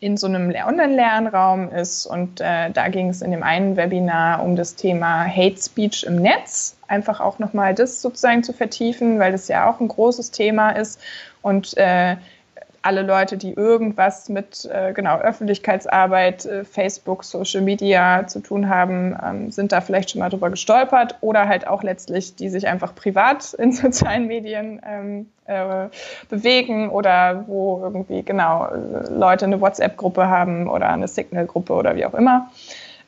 in 0.00 0.16
so 0.16 0.26
einem 0.26 0.50
Online-Lernraum 0.50 1.70
ist. 1.70 2.06
Und 2.06 2.40
äh, 2.40 2.70
da 2.70 2.88
ging 2.88 3.10
es 3.10 3.20
in 3.20 3.30
dem 3.30 3.42
einen 3.42 3.76
Webinar 3.76 4.42
um 4.42 4.56
das 4.56 4.74
Thema 4.74 5.26
Hate 5.26 5.60
Speech 5.60 6.04
im 6.04 6.16
Netz. 6.16 6.76
Einfach 6.88 7.20
auch 7.20 7.38
nochmal 7.38 7.74
das 7.74 8.00
sozusagen 8.00 8.42
zu 8.42 8.54
vertiefen, 8.54 9.18
weil 9.18 9.32
das 9.32 9.48
ja 9.48 9.70
auch 9.70 9.78
ein 9.78 9.88
großes 9.88 10.30
Thema 10.30 10.70
ist. 10.70 11.00
Und 11.42 11.76
äh, 11.76 12.16
alle 12.82 13.02
Leute, 13.02 13.36
die 13.36 13.52
irgendwas 13.52 14.28
mit 14.28 14.64
äh, 14.64 14.92
genau 14.92 15.18
Öffentlichkeitsarbeit, 15.18 16.46
äh, 16.46 16.64
Facebook, 16.64 17.24
Social 17.24 17.60
Media 17.60 18.26
zu 18.26 18.40
tun 18.40 18.68
haben, 18.68 19.16
ähm, 19.22 19.50
sind 19.50 19.72
da 19.72 19.80
vielleicht 19.80 20.10
schon 20.10 20.20
mal 20.20 20.30
drüber 20.30 20.50
gestolpert 20.50 21.16
oder 21.20 21.46
halt 21.46 21.66
auch 21.66 21.82
letztlich, 21.82 22.36
die 22.36 22.48
sich 22.48 22.68
einfach 22.68 22.94
privat 22.94 23.52
in 23.58 23.72
sozialen 23.72 24.26
Medien 24.26 24.80
ähm, 24.86 25.26
äh, 25.44 25.88
bewegen 26.28 26.88
oder 26.88 27.44
wo 27.46 27.80
irgendwie 27.82 28.22
genau 28.22 28.66
äh, 28.66 29.12
Leute 29.12 29.44
eine 29.44 29.60
WhatsApp-Gruppe 29.60 30.28
haben 30.28 30.68
oder 30.68 30.88
eine 30.88 31.08
Signal-Gruppe 31.08 31.74
oder 31.74 31.96
wie 31.96 32.06
auch 32.06 32.14
immer. 32.14 32.50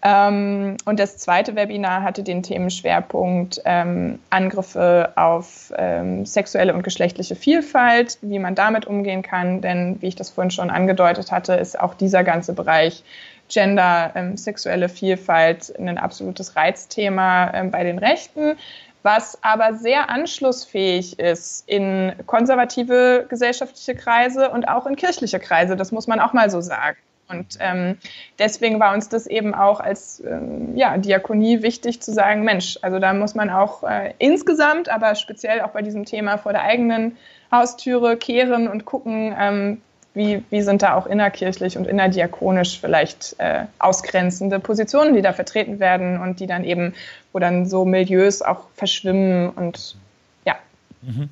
Ähm, 0.04 0.76
und 0.84 0.98
das 0.98 1.16
zweite 1.16 1.54
Webinar 1.54 2.02
hatte 2.02 2.24
den 2.24 2.42
Themenschwerpunkt 2.42 3.60
ähm, 3.64 4.18
Angriffe 4.30 5.12
auf 5.14 5.72
ähm, 5.76 6.26
sexuelle 6.26 6.74
und 6.74 6.82
geschlechtliche 6.82 7.36
Vielfalt, 7.36 8.18
wie 8.20 8.40
man 8.40 8.56
damit 8.56 8.86
umgehen 8.86 9.22
kann. 9.22 9.60
Denn 9.60 10.00
wie 10.00 10.08
ich 10.08 10.16
das 10.16 10.30
vorhin 10.30 10.50
schon 10.50 10.70
angedeutet 10.70 11.30
hatte, 11.30 11.54
ist 11.54 11.78
auch 11.78 11.94
dieser 11.94 12.24
ganze 12.24 12.52
Bereich 12.52 13.04
Gender, 13.48 14.12
ähm, 14.16 14.36
sexuelle 14.36 14.88
Vielfalt 14.88 15.72
ein 15.78 15.98
absolutes 15.98 16.56
Reizthema 16.56 17.52
ähm, 17.54 17.70
bei 17.70 17.84
den 17.84 17.98
Rechten 17.98 18.56
was 19.02 19.38
aber 19.42 19.74
sehr 19.74 20.10
anschlussfähig 20.10 21.18
ist 21.18 21.68
in 21.68 22.12
konservative 22.26 23.26
gesellschaftliche 23.28 23.96
Kreise 23.96 24.50
und 24.50 24.68
auch 24.68 24.86
in 24.86 24.96
kirchliche 24.96 25.40
Kreise. 25.40 25.76
Das 25.76 25.92
muss 25.92 26.06
man 26.06 26.20
auch 26.20 26.32
mal 26.32 26.50
so 26.50 26.60
sagen. 26.60 26.96
Und 27.32 27.56
ähm, 27.60 27.98
deswegen 28.38 28.78
war 28.78 28.94
uns 28.94 29.08
das 29.08 29.26
eben 29.26 29.54
auch 29.54 29.80
als 29.80 30.22
ähm, 30.24 30.76
ja, 30.76 30.98
Diakonie 30.98 31.62
wichtig 31.62 32.00
zu 32.02 32.12
sagen, 32.12 32.44
Mensch, 32.44 32.78
also 32.82 32.98
da 32.98 33.12
muss 33.14 33.34
man 33.34 33.50
auch 33.50 33.82
äh, 33.82 34.14
insgesamt, 34.18 34.88
aber 34.88 35.14
speziell 35.14 35.62
auch 35.62 35.70
bei 35.70 35.82
diesem 35.82 36.04
Thema 36.04 36.38
vor 36.38 36.52
der 36.52 36.62
eigenen 36.62 37.16
Haustüre 37.50 38.16
kehren 38.16 38.68
und 38.68 38.84
gucken, 38.84 39.34
ähm, 39.38 39.82
wie, 40.14 40.42
wie 40.50 40.62
sind 40.62 40.82
da 40.82 40.94
auch 40.94 41.06
innerkirchlich 41.06 41.78
und 41.78 41.86
innerdiakonisch 41.86 42.80
vielleicht 42.80 43.36
äh, 43.38 43.64
ausgrenzende 43.78 44.60
Positionen, 44.60 45.14
die 45.14 45.22
da 45.22 45.32
vertreten 45.32 45.80
werden 45.80 46.20
und 46.20 46.40
die 46.40 46.46
dann 46.46 46.64
eben, 46.64 46.94
wo 47.32 47.38
dann 47.38 47.66
so 47.66 47.84
Milieus 47.84 48.42
auch 48.42 48.68
verschwimmen 48.74 49.50
und 49.50 49.96
ja. 50.44 50.56
Mhm. 51.00 51.30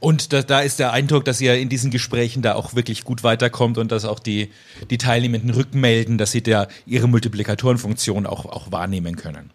Und 0.00 0.32
da, 0.32 0.42
da, 0.42 0.60
ist 0.60 0.78
der 0.78 0.92
Eindruck, 0.92 1.24
dass 1.24 1.40
ihr 1.40 1.54
in 1.56 1.68
diesen 1.68 1.90
Gesprächen 1.90 2.42
da 2.42 2.54
auch 2.54 2.74
wirklich 2.74 3.04
gut 3.04 3.22
weiterkommt 3.22 3.78
und 3.78 3.92
dass 3.92 4.04
auch 4.04 4.18
die, 4.18 4.50
die 4.90 4.98
Teilnehmenden 4.98 5.50
rückmelden, 5.50 6.18
dass 6.18 6.32
sie 6.32 6.42
da 6.42 6.68
ihre 6.86 7.08
Multiplikatorenfunktion 7.08 8.26
auch, 8.26 8.46
auch 8.46 8.72
wahrnehmen 8.72 9.16
können. 9.16 9.50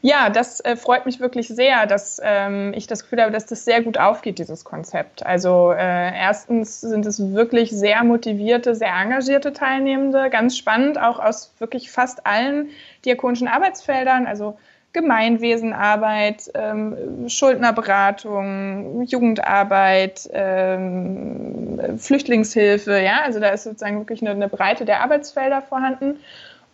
Ja, 0.00 0.30
das 0.30 0.60
äh, 0.60 0.76
freut 0.76 1.06
mich 1.06 1.20
wirklich 1.20 1.48
sehr, 1.48 1.86
dass 1.86 2.20
ähm, 2.22 2.72
ich 2.74 2.86
das 2.86 3.02
Gefühl 3.02 3.22
habe, 3.22 3.32
dass 3.32 3.46
das 3.46 3.64
sehr 3.64 3.82
gut 3.82 3.98
aufgeht, 3.98 4.38
dieses 4.38 4.64
Konzept. 4.64 5.24
Also 5.24 5.72
äh, 5.72 6.16
erstens 6.16 6.80
sind 6.80 7.06
es 7.06 7.32
wirklich 7.32 7.70
sehr 7.70 8.04
motivierte, 8.04 8.74
sehr 8.74 8.92
engagierte 8.94 9.52
Teilnehmende, 9.52 10.30
ganz 10.30 10.56
spannend, 10.56 11.00
auch 11.00 11.18
aus 11.18 11.52
wirklich 11.58 11.90
fast 11.90 12.26
allen 12.26 12.70
diakonischen 13.04 13.48
Arbeitsfeldern, 13.48 14.26
also 14.26 14.56
Gemeinwesenarbeit, 14.92 16.50
ähm, 16.54 17.28
Schuldnerberatung, 17.28 19.02
Jugendarbeit, 19.04 20.28
ähm, 20.32 21.80
Flüchtlingshilfe, 21.96 23.00
ja, 23.00 23.22
also 23.24 23.40
da 23.40 23.48
ist 23.48 23.64
sozusagen 23.64 23.98
wirklich 23.98 24.20
eine, 24.20 24.32
eine 24.32 24.48
Breite 24.48 24.84
der 24.84 25.00
Arbeitsfelder 25.02 25.62
vorhanden. 25.62 26.18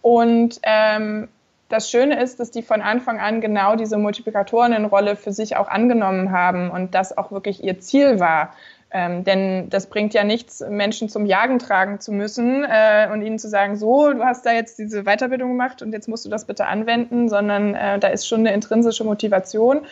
Und 0.03 0.59
ähm, 0.65 1.29
das 1.69 1.91
Schöne 1.91 2.21
ist, 2.21 2.41
dass 2.41 2.51
die 2.51 2.63
von 2.63 2.81
Anfang 2.81 3.21
an 3.21 3.41
genau 3.41 3.77
diese 3.77 3.99
Multiplikatorinnenrolle 3.99 5.17
für 5.17 5.33
sich 5.33 5.57
auch 5.57 5.69
angenommen 5.69 6.33
haben 6.33 6.71
und 6.71 6.95
das 6.95 7.17
auch 7.17 7.31
wirklich 7.31 7.63
ihr 7.63 7.79
Ziel 7.79 8.19
war. 8.19 8.55
Ähm, 8.91 9.23
denn 9.23 9.69
das 9.69 9.87
bringt 9.87 10.15
ja 10.15 10.25
nichts, 10.25 10.65
Menschen 10.69 11.11
zum 11.11 11.27
Jagen 11.27 11.59
tragen 11.59 12.01
zu 12.01 12.11
müssen 12.11 12.65
äh, 12.65 13.09
und 13.13 13.21
ihnen 13.21 13.39
zu 13.39 13.49
sagen, 13.49 13.77
so, 13.77 14.13
du 14.13 14.25
hast 14.25 14.47
da 14.47 14.53
jetzt 14.53 14.79
diese 14.79 15.05
Weiterbildung 15.05 15.51
gemacht 15.51 15.83
und 15.83 15.93
jetzt 15.93 16.09
musst 16.09 16.25
du 16.25 16.31
das 16.31 16.47
bitte 16.47 16.67
anwenden, 16.67 17.29
sondern 17.29 17.75
äh, 17.75 17.99
da 17.99 18.09
ist 18.09 18.27
schon 18.27 18.41
eine 18.41 18.55
intrinsische 18.55 19.05
Motivation. 19.05 19.83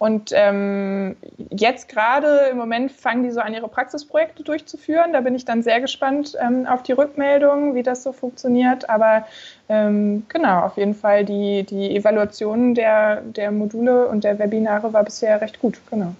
Und 0.00 0.30
ähm, 0.34 1.14
jetzt 1.50 1.90
gerade 1.90 2.48
im 2.50 2.56
Moment 2.56 2.90
fangen 2.90 3.22
die 3.22 3.30
so 3.30 3.40
an, 3.40 3.52
ihre 3.52 3.68
Praxisprojekte 3.68 4.42
durchzuführen. 4.42 5.12
Da 5.12 5.20
bin 5.20 5.34
ich 5.34 5.44
dann 5.44 5.62
sehr 5.62 5.78
gespannt 5.82 6.38
ähm, 6.40 6.66
auf 6.66 6.82
die 6.82 6.92
Rückmeldungen, 6.92 7.74
wie 7.74 7.82
das 7.82 8.02
so 8.02 8.12
funktioniert. 8.12 8.88
Aber 8.88 9.26
ähm, 9.68 10.24
genau, 10.30 10.60
auf 10.60 10.78
jeden 10.78 10.94
Fall 10.94 11.26
die, 11.26 11.64
die 11.64 11.94
Evaluation 11.94 12.74
der, 12.74 13.20
der 13.20 13.50
Module 13.50 14.08
und 14.08 14.24
der 14.24 14.38
Webinare 14.38 14.90
war 14.94 15.04
bisher 15.04 15.38
recht 15.42 15.60
gut. 15.60 15.78
Genau. 15.90 16.14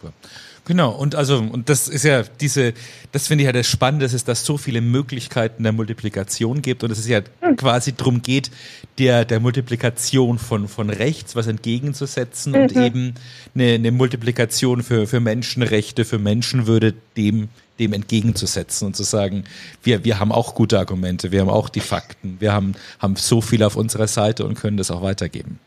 Super. 0.00 0.12
Genau, 0.64 0.92
und 0.92 1.16
also, 1.16 1.38
und 1.38 1.68
das 1.68 1.88
ist 1.88 2.04
ja 2.04 2.22
diese, 2.22 2.72
das 3.10 3.26
finde 3.26 3.42
ich 3.42 3.46
ja 3.46 3.52
das 3.52 3.66
Spannende, 3.66 4.06
ist, 4.06 4.28
dass 4.28 4.44
so 4.44 4.56
viele 4.56 4.80
Möglichkeiten 4.80 5.64
der 5.64 5.72
Multiplikation 5.72 6.62
gibt 6.62 6.84
und 6.84 6.92
es 6.92 7.00
ist 7.00 7.08
ja 7.08 7.20
mhm. 7.20 7.56
quasi 7.56 7.92
darum 7.94 8.22
geht, 8.22 8.52
der, 8.98 9.24
der 9.24 9.40
Multiplikation 9.40 10.38
von, 10.38 10.68
von 10.68 10.88
rechts 10.88 11.34
was 11.34 11.48
entgegenzusetzen 11.48 12.52
mhm. 12.52 12.60
und 12.60 12.76
eben 12.76 13.14
eine, 13.56 13.72
eine 13.72 13.90
Multiplikation 13.90 14.84
für, 14.84 15.08
für 15.08 15.18
Menschenrechte, 15.18 16.04
für 16.04 16.20
Menschenwürde 16.20 16.94
dem, 17.16 17.48
dem 17.80 17.92
entgegenzusetzen 17.92 18.86
und 18.86 18.94
zu 18.94 19.02
sagen, 19.02 19.42
wir, 19.82 20.04
wir 20.04 20.20
haben 20.20 20.30
auch 20.30 20.54
gute 20.54 20.78
Argumente, 20.78 21.32
wir 21.32 21.40
haben 21.40 21.50
auch 21.50 21.70
die 21.70 21.80
Fakten, 21.80 22.36
wir 22.38 22.52
haben, 22.52 22.74
haben 23.00 23.16
so 23.16 23.40
viel 23.40 23.64
auf 23.64 23.74
unserer 23.74 24.06
Seite 24.06 24.46
und 24.46 24.54
können 24.54 24.76
das 24.76 24.92
auch 24.92 25.02
weitergeben. 25.02 25.58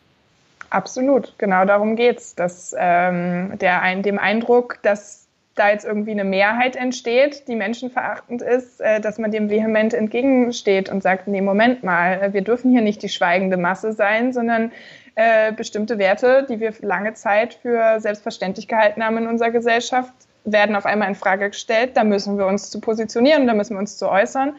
Absolut, 0.75 1.35
genau 1.37 1.63
darum 1.63 1.95
geht's. 1.95 2.35
Dass 2.35 2.75
ähm, 2.77 3.57
der 3.59 3.95
dem 4.01 4.19
Eindruck, 4.19 4.79
dass 4.81 5.29
da 5.55 5.69
jetzt 5.69 5.85
irgendwie 5.85 6.11
eine 6.11 6.25
Mehrheit 6.25 6.75
entsteht, 6.75 7.47
die 7.47 7.55
menschenverachtend 7.55 8.41
ist, 8.41 8.81
äh, 8.81 8.99
dass 8.99 9.17
man 9.17 9.31
dem 9.31 9.49
vehement 9.49 9.93
entgegensteht 9.93 10.89
und 10.89 11.01
sagt, 11.01 11.29
nee, 11.29 11.39
Moment 11.39 11.85
mal, 11.85 12.21
äh, 12.21 12.33
wir 12.33 12.41
dürfen 12.41 12.71
hier 12.71 12.81
nicht 12.81 13.01
die 13.03 13.07
schweigende 13.07 13.55
Masse 13.55 13.93
sein, 13.93 14.33
sondern 14.33 14.73
äh, 15.15 15.53
bestimmte 15.53 15.97
Werte, 15.97 16.45
die 16.49 16.59
wir 16.59 16.73
lange 16.81 17.13
Zeit 17.13 17.53
für 17.53 18.01
selbstverständlich 18.01 18.67
gehalten 18.67 19.01
haben 19.01 19.17
in 19.17 19.27
unserer 19.27 19.51
Gesellschaft, 19.51 20.11
werden 20.43 20.75
auf 20.75 20.85
einmal 20.85 21.07
in 21.07 21.15
Frage 21.15 21.51
gestellt. 21.51 21.91
Da 21.95 22.03
müssen 22.03 22.37
wir 22.37 22.47
uns 22.47 22.69
zu 22.69 22.81
positionieren, 22.81 23.47
da 23.47 23.53
müssen 23.53 23.75
wir 23.75 23.79
uns 23.79 23.97
zu 23.97 24.09
äußern. 24.09 24.57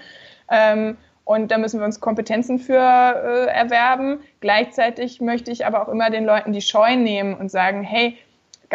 Ähm, 0.50 0.96
und 1.26 1.50
da 1.50 1.58
müssen 1.58 1.80
wir 1.80 1.84
uns 1.84 1.98
Kompetenzen 2.00 2.60
für 2.60 2.78
äh, 2.78 3.46
erwerben. 3.46 4.20
Gleichzeitig 4.40 5.20
möchte 5.20 5.50
ich 5.50 5.66
aber 5.66 5.82
auch 5.82 5.88
immer 5.88 6.08
den 6.08 6.24
Leuten 6.24 6.52
die 6.52 6.62
Scheu 6.62 6.94
nehmen 6.94 7.34
und 7.34 7.50
sagen, 7.50 7.82
hey, 7.82 8.16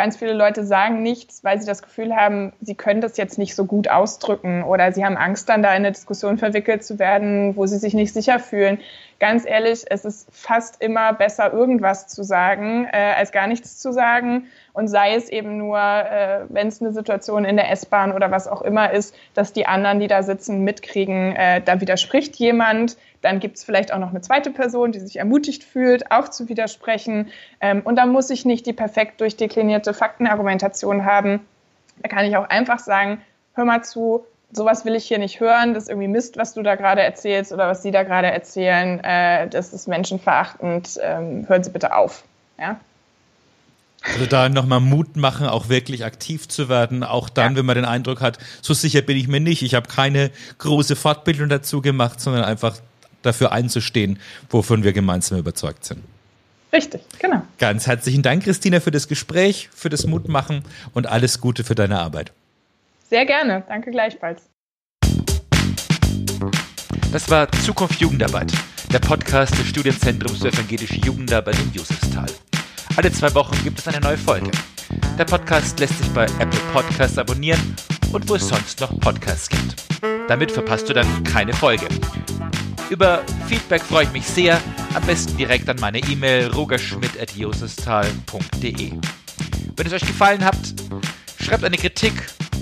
ganz 0.02 0.18
viele 0.18 0.34
Leute 0.34 0.66
sagen 0.66 1.04
nichts, 1.04 1.44
weil 1.44 1.62
sie 1.62 1.68
das 1.68 1.84
Gefühl 1.84 2.16
haben, 2.16 2.54
sie 2.60 2.74
können 2.74 3.02
das 3.02 3.18
jetzt 3.18 3.38
nicht 3.38 3.54
so 3.54 3.66
gut 3.66 3.88
ausdrücken 3.88 4.64
oder 4.64 4.92
sie 4.94 5.06
haben 5.06 5.16
Angst, 5.16 5.48
dann 5.48 5.62
da 5.62 5.70
in 5.70 5.76
eine 5.76 5.92
Diskussion 5.92 6.40
verwickelt 6.40 6.84
zu 6.84 6.98
werden, 6.98 7.56
wo 7.56 7.68
sie 7.68 7.78
sich 7.78 7.94
nicht 7.94 8.12
sicher 8.12 8.40
fühlen. 8.40 8.80
Ganz 9.20 9.46
ehrlich, 9.46 9.86
es 9.88 10.04
ist 10.04 10.28
fast 10.32 10.82
immer 10.82 11.14
besser, 11.14 11.54
irgendwas 11.54 12.08
zu 12.08 12.24
sagen, 12.24 12.88
äh, 12.92 13.14
als 13.16 13.32
gar 13.32 13.46
nichts 13.46 13.78
zu 13.78 13.94
sagen 13.94 14.48
und 14.74 14.88
sei 14.88 15.14
es 15.14 15.30
eben 15.30 15.58
nur, 15.58 15.78
äh, 15.78 16.46
wenn 16.50 16.68
es 16.68 16.82
eine 16.82 16.94
Situation 16.94 17.46
in 17.46 17.56
der 17.56 17.70
S-Bahn 17.70 18.12
oder 18.12 18.32
was 18.32 18.48
auch 18.48 18.64
immer 18.64 18.90
ist, 18.90 19.14
dass 19.36 19.54
die 19.54 19.68
anderen, 19.68 20.00
die 20.00 20.08
da 20.08 20.24
sitzen, 20.24 20.64
mitkriegen, 20.64 21.36
äh, 21.36 21.62
da 21.62 21.80
widerspricht 21.80 22.38
jemand. 22.38 22.98
Dann 23.22 23.40
gibt 23.40 23.58
es 23.58 23.64
vielleicht 23.64 23.94
auch 23.94 24.00
noch 24.00 24.10
eine 24.10 24.22
zweite 24.22 24.52
Person, 24.52 24.92
die 24.92 25.00
sich 25.00 25.18
ermutigt 25.18 25.64
fühlt, 25.64 26.12
auch 26.12 26.30
zu 26.30 26.50
widersprechen. 26.50 27.30
Ähm, 27.60 27.82
und 27.84 27.96
da 27.96 28.06
muss 28.06 28.30
ich 28.30 28.46
nicht 28.46 28.66
die 28.66 28.74
perfekt 28.74 29.22
durchdeklinierte 29.22 29.94
Faktenargumentation 29.94 31.06
haben. 31.06 31.42
Da 32.02 32.10
kann 32.10 32.26
ich 32.26 32.36
auch 32.36 32.50
einfach 32.50 32.80
sagen, 32.80 33.22
hör 33.54 33.66
mal 33.66 33.84
zu, 33.84 34.26
sowas 34.52 34.86
will 34.86 34.96
ich 34.96 35.06
hier 35.06 35.20
nicht 35.20 35.40
hören, 35.40 35.74
das 35.74 35.84
ist 35.84 35.90
irgendwie 35.90 36.08
Mist, 36.08 36.38
was 36.38 36.54
du 36.54 36.64
da 36.64 36.76
gerade 36.76 37.02
erzählst 37.02 37.52
oder 37.52 37.68
was 37.68 37.84
sie 37.84 37.92
da 37.92 38.04
gerade 38.04 38.32
erzählen, 38.32 39.00
äh, 39.04 39.48
das 39.48 39.74
ist 39.74 39.88
menschenverachtend, 39.88 41.00
ähm, 41.02 41.48
hören 41.48 41.64
Sie 41.64 41.70
bitte 41.70 41.96
auf. 41.96 42.24
Ja? 42.60 42.80
Also 44.04 44.26
da 44.26 44.50
nochmal 44.50 44.80
Mut 44.80 45.16
machen, 45.16 45.48
auch 45.48 45.70
wirklich 45.70 46.04
aktiv 46.06 46.48
zu 46.48 46.70
werden, 46.70 47.04
auch 47.04 47.30
dann, 47.30 47.54
ja. 47.54 47.60
wenn 47.60 47.66
man 47.68 47.76
den 47.76 47.86
Eindruck 47.86 48.20
hat, 48.22 48.40
so 48.62 48.74
sicher 48.74 49.02
bin 49.02 49.16
ich 49.16 49.28
mir 49.28 49.40
nicht, 49.40 49.62
ich 49.62 49.76
habe 49.76 49.88
keine 49.88 50.32
große 50.58 50.96
Fortbildung 50.96 51.50
dazu 51.50 51.82
gemacht, 51.82 52.20
sondern 52.20 52.44
einfach 52.44 52.78
dafür 53.22 53.52
einzustehen, 53.52 54.20
wovon 54.50 54.84
wir 54.84 54.94
gemeinsam 54.94 55.38
überzeugt 55.38 55.86
sind. 55.86 56.02
Richtig, 56.74 57.02
genau. 57.20 57.42
Ganz 57.58 57.88
herzlichen 57.88 58.24
Dank, 58.24 58.44
Christina, 58.44 58.80
für 58.80 58.92
das 58.92 59.08
Gespräch, 59.08 59.70
für 59.74 59.90
das 59.90 60.08
Mutmachen 60.08 60.64
und 60.94 61.08
alles 61.08 61.42
Gute 61.42 61.64
für 61.64 61.76
deine 61.76 62.00
Arbeit. 62.00 62.32
Sehr 63.10 63.26
gerne, 63.26 63.64
danke 63.68 63.92
gleichfalls. 63.92 64.44
Das 67.12 67.30
war 67.30 67.52
Zukunft 67.52 68.00
Jugendarbeit, 68.00 68.54
der 68.94 69.00
Podcast 69.00 69.58
des 69.60 69.68
Studienzentrums 69.68 70.40
für 70.40 70.48
evangelische 70.48 70.96
Jugendarbeit 70.96 71.60
in 71.60 71.74
Josefsthal. 71.74 72.28
Alle 72.96 73.12
zwei 73.12 73.34
Wochen 73.36 73.62
gibt 73.66 73.80
es 73.80 73.88
eine 73.90 74.00
neue 74.00 74.18
Folge. 74.18 74.50
Der 75.18 75.26
Podcast 75.26 75.78
lässt 75.80 75.98
sich 75.98 76.08
bei 76.12 76.24
Apple 76.40 76.60
Podcasts 76.74 77.18
abonnieren 77.18 77.76
und 78.14 78.30
wo 78.30 78.36
es 78.36 78.48
sonst 78.48 78.80
noch 78.80 78.98
Podcasts 79.00 79.50
gibt. 79.50 79.76
Damit 80.30 80.52
verpasst 80.52 80.88
du 80.88 80.94
dann 80.94 81.24
keine 81.24 81.54
Folge. 81.54 81.88
Über 82.92 83.24
Feedback 83.48 83.82
freue 83.82 84.04
ich 84.04 84.12
mich 84.12 84.26
sehr, 84.26 84.62
am 84.94 85.02
besten 85.04 85.38
direkt 85.38 85.70
an 85.70 85.78
meine 85.80 86.00
E-Mail 86.00 86.48
rogerschmidt.josestal.de. 86.48 88.92
Wenn 89.78 89.88
es 89.88 89.94
euch 89.94 90.06
gefallen 90.06 90.44
hat, 90.44 90.58
schreibt 91.42 91.64
eine 91.64 91.78
Kritik 91.78 92.12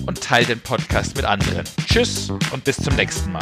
und 0.05 0.21
teilt 0.21 0.49
den 0.49 0.59
Podcast 0.59 1.15
mit 1.15 1.25
anderen. 1.25 1.63
Tschüss 1.87 2.29
und 2.51 2.63
bis 2.63 2.77
zum 2.77 2.95
nächsten 2.95 3.31
Mal. 3.31 3.41